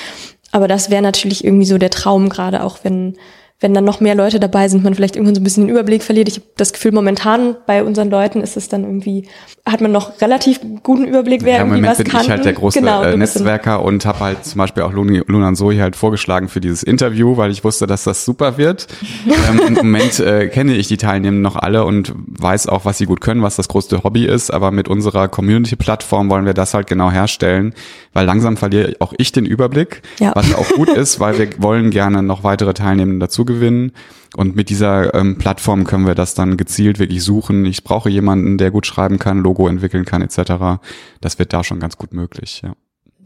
[0.53, 3.17] Aber das wäre natürlich irgendwie so der Traum, gerade auch wenn,
[3.61, 6.05] wenn dann noch mehr Leute dabei sind, man vielleicht irgendwann so ein bisschen den Überblick
[6.05, 6.29] verliert.
[6.29, 9.27] Ich habe das Gefühl, momentan bei unseren Leuten ist es dann irgendwie,
[9.69, 12.23] hat man noch relativ guten Überblick, wer ja, im irgendwie Moment was bin kann.
[12.23, 15.53] ich halt der große Genau, äh, Netzwerker und habe halt zum Beispiel auch Luni- Luna
[15.55, 18.87] Zoe halt vorgeschlagen für dieses Interview, weil ich wusste, dass das super wird.
[19.27, 23.07] ähm, Im Moment äh, kenne ich die Teilnehmenden noch alle und weiß auch, was sie
[23.07, 24.53] gut können, was das größte Hobby ist.
[24.53, 27.75] Aber mit unserer Community-Plattform wollen wir das halt genau herstellen,
[28.19, 30.33] weil langsam verliere auch ich den Überblick, Ja.
[30.35, 33.93] was auch gut ist, weil wir wollen gerne noch weitere Teilnehmenden dazu gewinnen.
[34.37, 37.64] Und mit dieser ähm, Plattform können wir das dann gezielt wirklich suchen.
[37.64, 40.81] Ich brauche jemanden, der gut schreiben kann, Logo entwickeln kann, etc.
[41.21, 42.73] Das wird da schon ganz gut möglich, ja.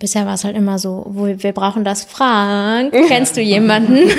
[0.02, 2.02] Bisher war es halt immer so, wo wir brauchen das.
[2.02, 3.98] Frank, kennst du jemanden?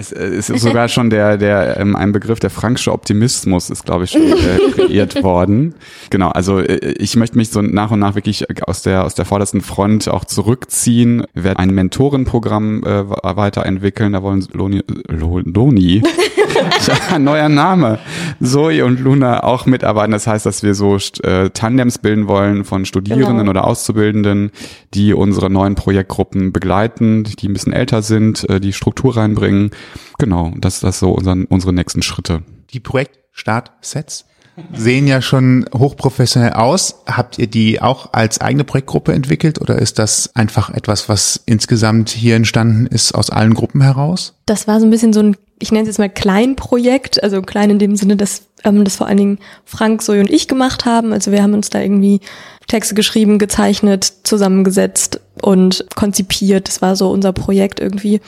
[0.00, 4.04] Es äh, ist sogar schon der, der ähm, ein Begriff, der franksche Optimismus ist, glaube
[4.04, 5.74] ich, schon äh, kreiert worden.
[6.08, 9.26] Genau, also äh, ich möchte mich so nach und nach wirklich aus der aus der
[9.26, 11.26] vordersten Front auch zurückziehen.
[11.34, 14.14] Wir werden ein Mentorenprogramm äh, weiterentwickeln.
[14.14, 16.02] Da wollen Loni, Lo, Loni
[17.10, 17.98] ja, neuer Name,
[18.42, 20.12] Zoe und Luna auch mitarbeiten.
[20.12, 23.50] Das heißt, dass wir so äh, Tandems bilden wollen von Studierenden Genau.
[23.50, 24.50] oder Auszubildenden,
[24.94, 29.70] die unsere neuen Projektgruppen begleiten, die ein bisschen älter sind, äh, die Struktur reinbringen.
[30.18, 32.42] Genau, das, das so unseren, unsere nächsten Schritte.
[32.72, 34.26] Die Projektstartsets
[34.74, 37.02] sehen ja schon hochprofessionell aus.
[37.06, 42.10] Habt ihr die auch als eigene Projektgruppe entwickelt oder ist das einfach etwas, was insgesamt
[42.10, 44.34] hier entstanden ist aus allen Gruppen heraus?
[44.50, 47.70] das war so ein bisschen so ein, ich nenne es jetzt mal Kleinprojekt, also klein
[47.70, 51.12] in dem Sinne, dass ähm, das vor allen Dingen Frank, Zoe und ich gemacht haben.
[51.12, 52.20] Also wir haben uns da irgendwie
[52.66, 56.68] Texte geschrieben, gezeichnet, zusammengesetzt und konzipiert.
[56.68, 58.20] Das war so unser Projekt irgendwie.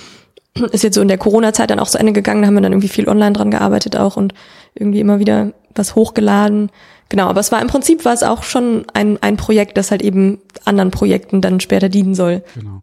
[0.72, 2.72] Ist jetzt so in der Corona-Zeit dann auch zu Ende gegangen, da haben wir dann
[2.72, 4.34] irgendwie viel online dran gearbeitet auch und
[4.74, 6.70] irgendwie immer wieder was hochgeladen.
[7.08, 10.02] Genau, aber es war im Prinzip war es auch schon ein, ein Projekt, das halt
[10.02, 12.42] eben anderen Projekten dann später dienen soll.
[12.54, 12.82] Genau.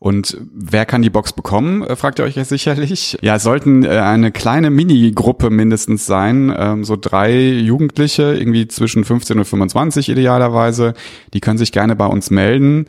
[0.00, 3.18] Und wer kann die Box bekommen, äh, fragt ihr euch jetzt sicherlich.
[3.20, 9.04] Ja, es sollten äh, eine kleine Mini-Gruppe mindestens sein, ähm, so drei Jugendliche, irgendwie zwischen
[9.04, 10.94] 15 und 25 idealerweise.
[11.34, 12.86] Die können sich gerne bei uns melden.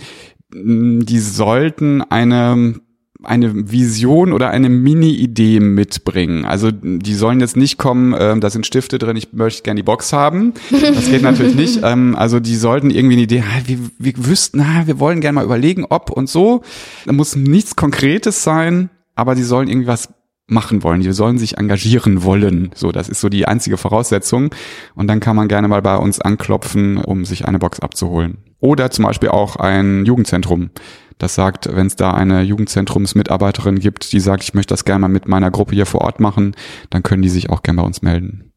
[0.54, 2.76] Mm, Die sollten eine
[3.24, 6.46] eine Vision oder eine Mini-Idee mitbringen.
[6.46, 9.84] Also die sollen jetzt nicht kommen, ähm, da sind Stifte drin, ich möchte gerne die
[9.84, 10.54] Box haben.
[10.72, 11.70] Das geht natürlich nicht.
[11.90, 15.36] Ähm, also die sollten irgendwie eine Idee, ah, wir, wir wüssten, ah, wir wollen gerne
[15.36, 16.62] mal überlegen, ob und so.
[17.06, 20.10] Da muss nichts Konkretes sein, aber die sollen irgendwie was
[20.50, 21.02] machen wollen.
[21.02, 22.72] Die sollen sich engagieren wollen.
[22.76, 24.54] So, das ist so die einzige Voraussetzung.
[24.96, 28.40] Und dann kann man gerne mal bei uns anklopfen, um sich eine Box abzuholen.
[28.60, 30.72] Oder zum Beispiel auch ein Jugendzentrum.
[31.20, 35.08] Das sagt, wenn es da eine Jugendzentrumsmitarbeiterin gibt, die sagt, ich möchte das gerne mal
[35.10, 36.56] mit meiner Gruppe hier vor Ort machen,
[36.90, 38.52] dann können die sich auch gerne bei uns melden.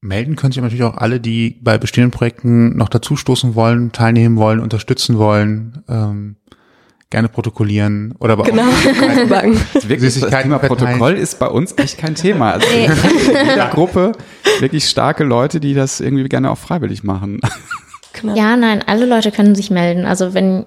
[0.00, 4.38] Melden können sich aber natürlich auch alle, die bei bestehenden Projekten noch dazustoßen wollen, teilnehmen
[4.38, 6.36] wollen, unterstützen wollen, ähm,
[7.10, 8.62] gerne protokollieren oder aber Genau.
[8.62, 8.66] auch.
[9.74, 10.58] Wirklich, das Süßigkeiten Thema.
[10.60, 12.52] Protokoll ist bei uns echt kein Thema.
[12.52, 12.90] Also in
[13.50, 14.12] jeder Gruppe
[14.60, 17.40] wirklich starke Leute, die das irgendwie gerne auch freiwillig machen.
[18.14, 18.34] Genau.
[18.36, 20.06] Ja, nein, alle Leute können sich melden.
[20.06, 20.64] Also wenn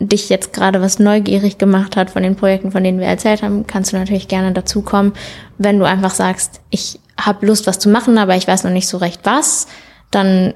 [0.00, 3.66] dich jetzt gerade was neugierig gemacht hat von den Projekten, von denen wir erzählt haben,
[3.66, 5.12] kannst du natürlich gerne dazukommen.
[5.58, 8.88] Wenn du einfach sagst, ich habe Lust, was zu machen, aber ich weiß noch nicht
[8.88, 9.66] so recht was,
[10.10, 10.54] dann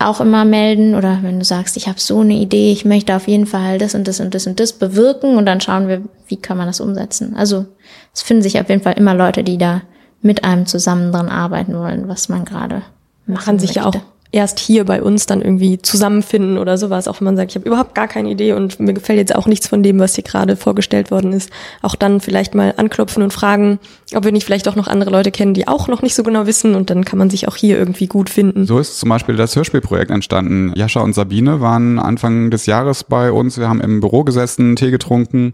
[0.00, 0.96] auch immer melden.
[0.96, 3.94] Oder wenn du sagst, ich habe so eine Idee, ich möchte auf jeden Fall das
[3.94, 6.80] und das und das und das bewirken und dann schauen wir, wie kann man das
[6.80, 7.36] umsetzen.
[7.36, 7.66] Also
[8.12, 9.82] es finden sich auf jeden Fall immer Leute, die da
[10.22, 12.82] mit einem zusammen dran arbeiten wollen, was man gerade
[13.26, 14.06] Man machen kann sich ja auch möchte.
[14.32, 17.66] Erst hier bei uns dann irgendwie zusammenfinden oder sowas, auch wenn man sagt, ich habe
[17.66, 20.56] überhaupt gar keine Idee und mir gefällt jetzt auch nichts von dem, was hier gerade
[20.56, 21.50] vorgestellt worden ist,
[21.82, 23.80] auch dann vielleicht mal anklopfen und fragen,
[24.14, 26.46] ob wir nicht vielleicht auch noch andere Leute kennen, die auch noch nicht so genau
[26.46, 28.66] wissen und dann kann man sich auch hier irgendwie gut finden.
[28.66, 30.72] So ist zum Beispiel das Hörspielprojekt entstanden.
[30.76, 34.92] Jascha und Sabine waren Anfang des Jahres bei uns, wir haben im Büro gesessen, Tee
[34.92, 35.52] getrunken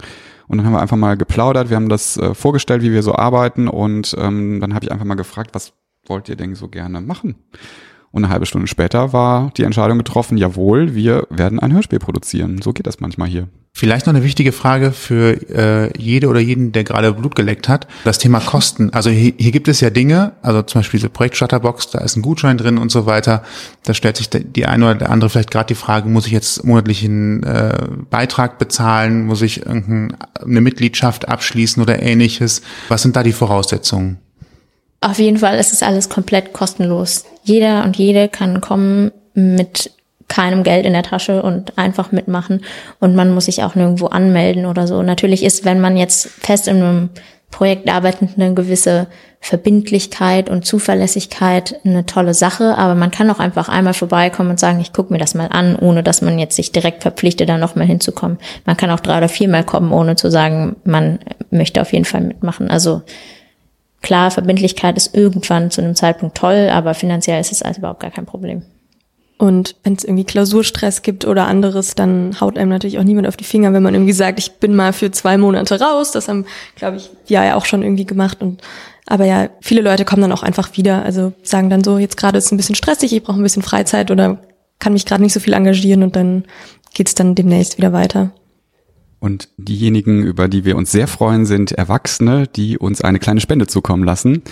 [0.49, 3.15] und dann haben wir einfach mal geplaudert, wir haben das äh, vorgestellt, wie wir so
[3.15, 5.73] arbeiten und ähm, dann habe ich einfach mal gefragt, was
[6.07, 7.37] wollt ihr denn so gerne machen?
[8.17, 12.63] Und eine halbe Stunde später war die Entscheidung getroffen, jawohl, wir werden ein Hörspiel produzieren.
[12.63, 13.49] So geht das manchmal hier.
[13.75, 17.87] Vielleicht noch eine wichtige Frage für äh, jede oder jeden, der gerade Blut geleckt hat.
[18.05, 18.89] Das Thema Kosten.
[18.95, 22.23] Also hier, hier gibt es ja Dinge, also zum Beispiel diese Projekt-Shutterbox, da ist ein
[22.23, 23.45] Gutschein drin und so weiter.
[23.85, 26.65] Da stellt sich die eine oder der andere vielleicht gerade die Frage, muss ich jetzt
[26.65, 29.27] monatlich einen äh, Beitrag bezahlen?
[29.27, 32.63] Muss ich irgendeine Mitgliedschaft abschließen oder ähnliches?
[32.89, 34.21] Was sind da die Voraussetzungen?
[35.07, 37.27] Auf jeden Fall ist es alles komplett kostenlos.
[37.45, 39.93] Jeder und jede kann kommen mit
[40.27, 42.65] keinem Geld in der Tasche und einfach mitmachen
[42.99, 45.03] und man muss sich auch nirgendwo anmelden oder so.
[45.03, 47.11] Natürlich ist, wenn man jetzt fest in einem
[47.53, 49.07] Projekt arbeitet, eine gewisse
[49.41, 54.81] Verbindlichkeit und Zuverlässigkeit eine tolle Sache, aber man kann auch einfach einmal vorbeikommen und sagen,
[54.81, 57.87] ich gucke mir das mal an, ohne dass man jetzt sich direkt verpflichtet, da nochmal
[57.87, 58.39] hinzukommen.
[58.65, 61.21] Man kann auch drei oder viermal kommen, ohne zu sagen, man
[61.53, 62.69] möchte auf jeden Fall mitmachen.
[62.69, 63.03] Also
[64.03, 68.11] Klar, Verbindlichkeit ist irgendwann zu einem Zeitpunkt toll, aber finanziell ist es also überhaupt gar
[68.11, 68.63] kein Problem.
[69.39, 73.37] Und wenn es irgendwie Klausurstress gibt oder anderes, dann haut einem natürlich auch niemand auf
[73.37, 76.11] die Finger, wenn man irgendwie sagt, ich bin mal für zwei Monate raus.
[76.13, 78.41] Das haben, glaube ich, wir ja auch schon irgendwie gemacht.
[78.41, 78.63] Und
[79.07, 81.03] aber ja, viele Leute kommen dann auch einfach wieder.
[81.03, 83.63] Also sagen dann so, jetzt gerade ist es ein bisschen stressig, ich brauche ein bisschen
[83.63, 84.39] Freizeit oder
[84.79, 86.45] kann mich gerade nicht so viel engagieren und dann
[86.95, 88.31] geht's dann demnächst wieder weiter.
[89.27, 93.67] Und diejenigen, über die wir uns sehr freuen, sind Erwachsene, die uns eine kleine Spende
[93.67, 94.43] zukommen lassen.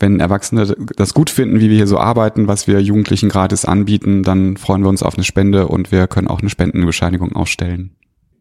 [0.00, 4.24] Wenn Erwachsene das gut finden, wie wir hier so arbeiten, was wir Jugendlichen gratis anbieten,
[4.24, 7.92] dann freuen wir uns auf eine Spende und wir können auch eine Spendenbescheinigung ausstellen.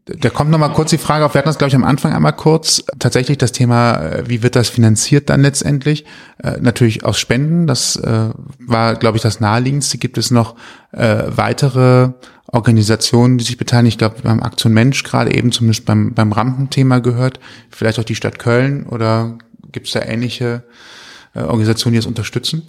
[0.06, 2.34] Da kommt nochmal kurz die Frage auf, wir hatten das, glaube ich, am Anfang einmal
[2.34, 2.84] kurz.
[2.98, 6.06] Tatsächlich das Thema, äh, wie wird das finanziert dann letztendlich?
[6.44, 8.30] Äh, natürlich aus Spenden, das äh,
[8.60, 10.00] war, glaube ich, das naheliegendste.
[10.00, 10.56] Gibt es noch
[10.92, 12.10] äh, weitere
[12.56, 13.90] Organisationen, die sich beteiligen.
[13.90, 17.40] Ich glaube, beim Aktion Mensch gerade eben zumindest beim, beim Rampenthema gehört.
[17.70, 19.38] Vielleicht auch die Stadt Köln oder
[19.72, 20.64] gibt es da ähnliche
[21.34, 22.66] äh, Organisationen, die das unterstützen?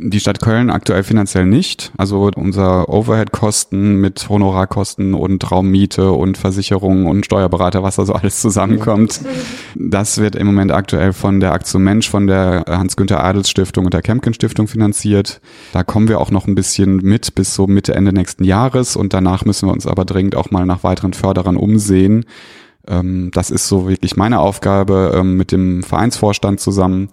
[0.00, 1.90] Die Stadt Köln aktuell finanziell nicht.
[1.98, 8.40] Also unser Overhead-Kosten mit Honorarkosten und Raummiete und Versicherungen und Steuerberater, was da so alles
[8.40, 9.20] zusammenkommt,
[9.74, 13.94] das wird im Moment aktuell von der Aktion Mensch, von der Hans-Günther Adels Stiftung und
[13.94, 15.40] der Kempken Stiftung finanziert.
[15.72, 19.12] Da kommen wir auch noch ein bisschen mit bis so Mitte, Ende nächsten Jahres und
[19.12, 22.24] danach müssen wir uns aber dringend auch mal nach weiteren Förderern umsehen.
[22.86, 27.08] Ähm, das ist so wirklich meine Aufgabe ähm, mit dem Vereinsvorstand zusammen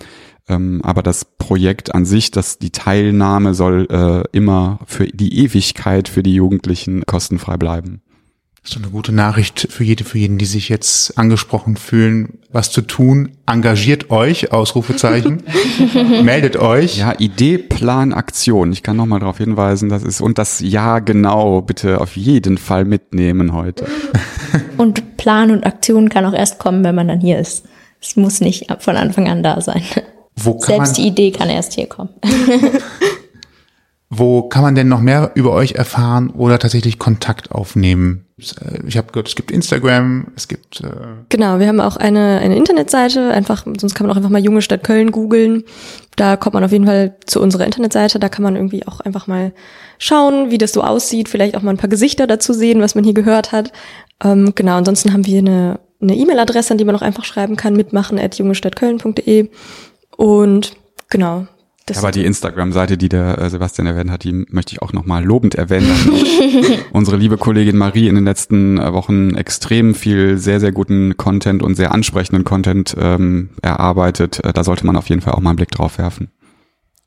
[0.48, 6.08] ähm, aber das Projekt an sich, dass die Teilnahme soll äh, immer für die Ewigkeit
[6.08, 8.02] für die Jugendlichen kostenfrei bleiben.
[8.66, 12.72] Das ist eine gute Nachricht für jede, für jeden, die sich jetzt angesprochen fühlen, was
[12.72, 13.34] zu tun.
[13.46, 15.44] Engagiert euch, Ausrufezeichen.
[16.24, 16.98] Meldet euch.
[16.98, 18.72] Ja, Idee, Plan, Aktion.
[18.72, 22.86] Ich kann nochmal darauf hinweisen, das ist, und das Ja genau bitte auf jeden Fall
[22.86, 23.86] mitnehmen heute.
[24.78, 27.66] Und Plan und Aktion kann auch erst kommen, wenn man dann hier ist.
[28.02, 29.84] Es muss nicht von Anfang an da sein.
[30.36, 32.10] Wo kann Selbst man, die Idee kann erst hier kommen.
[34.10, 38.26] Wo kann man denn noch mehr über euch erfahren oder tatsächlich Kontakt aufnehmen?
[38.38, 40.90] Äh, ich habe gehört, es gibt Instagram, es gibt äh
[41.30, 44.62] Genau, wir haben auch eine, eine Internetseite, einfach, sonst kann man auch einfach mal Junge
[44.62, 45.64] Stadt Köln googeln.
[46.16, 49.26] Da kommt man auf jeden Fall zu unserer Internetseite, da kann man irgendwie auch einfach
[49.28, 49.54] mal
[49.98, 53.04] schauen, wie das so aussieht, vielleicht auch mal ein paar Gesichter dazu sehen, was man
[53.04, 53.72] hier gehört hat.
[54.24, 57.76] Ähm, genau, ansonsten haben wir eine eine E-Mail-Adresse, an die man auch einfach schreiben kann,
[57.76, 59.50] mitmachen at jungestadtköln.de
[60.18, 60.76] und
[61.10, 61.48] genau.
[61.88, 65.24] Das Aber die Instagram-Seite, die der äh, Sebastian erwähnt hat, die möchte ich auch nochmal
[65.24, 65.92] lobend erwähnen.
[66.92, 71.62] unsere liebe Kollegin Marie in den letzten äh, Wochen extrem viel sehr, sehr guten Content
[71.62, 74.44] und sehr ansprechenden Content ähm, erarbeitet.
[74.44, 76.30] Äh, da sollte man auf jeden Fall auch mal einen Blick drauf werfen.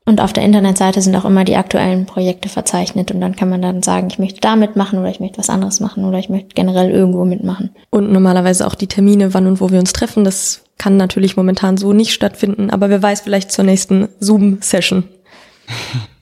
[0.09, 3.61] Und auf der Internetseite sind auch immer die aktuellen Projekte verzeichnet und dann kann man
[3.61, 6.55] dann sagen, ich möchte da mitmachen oder ich möchte was anderes machen oder ich möchte
[6.55, 7.69] generell irgendwo mitmachen.
[7.91, 10.23] Und normalerweise auch die Termine, wann und wo wir uns treffen.
[10.23, 15.03] Das kann natürlich momentan so nicht stattfinden, aber wer weiß vielleicht zur nächsten Zoom-Session.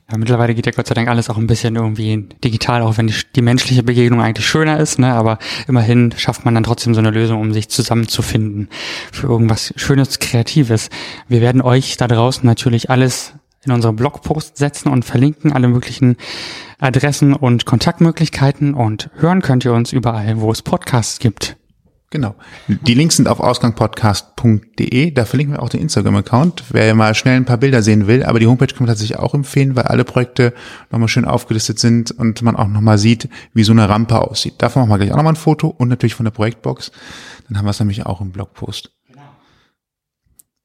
[0.09, 3.07] Ja, mittlerweile geht ja Gott sei Dank alles auch ein bisschen irgendwie digital, auch wenn
[3.07, 5.13] die, die, menschliche Begegnung eigentlich schöner ist, ne?
[5.13, 8.69] aber immerhin schafft man dann trotzdem so eine Lösung, um sich zusammenzufinden
[9.11, 10.89] für irgendwas Schönes, Kreatives.
[11.27, 13.33] Wir werden euch da draußen natürlich alles
[13.68, 16.18] in unsere Blogpost setzen und verlinken alle möglichen
[16.80, 21.57] Adressen und Kontaktmöglichkeiten und hören könnt ihr uns überall, wo es Podcasts gibt.
[22.09, 22.36] Genau.
[22.68, 25.11] Die Links sind auf ausgangpodcast.de.
[25.11, 28.24] Da verlinken wir auch den Instagram-Account, wer mal schnell ein paar Bilder sehen will.
[28.24, 30.53] Aber die Homepage kann man tatsächlich auch empfehlen, weil alle Projekte
[30.89, 34.53] nochmal schön aufgelistet sind und man auch nochmal sieht, wie so eine Rampe aussieht.
[34.59, 36.91] Davon machen wir gleich auch nochmal ein Foto und natürlich von der Projektbox.
[37.49, 38.93] Dann haben wir es nämlich auch im Blogpost.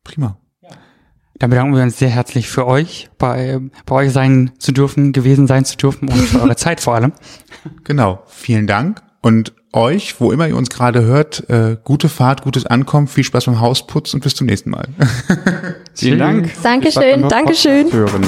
[0.04, 0.38] Prima.
[1.42, 5.48] Dann bedanken wir uns sehr herzlich für euch, bei, bei euch sein zu dürfen, gewesen
[5.48, 7.12] sein zu dürfen und für eure Zeit vor allem.
[7.84, 8.22] Genau.
[8.28, 9.02] Vielen Dank.
[9.22, 13.46] Und euch, wo immer ihr uns gerade hört, äh, gute Fahrt, gutes Ankommen, viel Spaß
[13.46, 14.86] beim Hausputz und bis zum nächsten Mal.
[15.94, 16.50] Vielen Dank.
[16.62, 17.92] Dankeschön, Dankeschön.
[17.92, 18.22] Hören.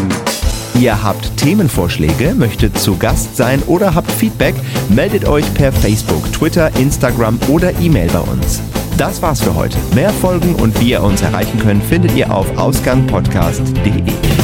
[0.74, 4.56] Ihr habt Themenvorschläge, möchtet zu Gast sein oder habt Feedback,
[4.88, 8.60] meldet euch per Facebook, Twitter, Instagram oder E-Mail bei uns.
[8.96, 9.76] Das war's für heute.
[9.94, 14.43] Mehr Folgen und wie ihr uns erreichen könnt, findet ihr auf ausgangpodcast.de.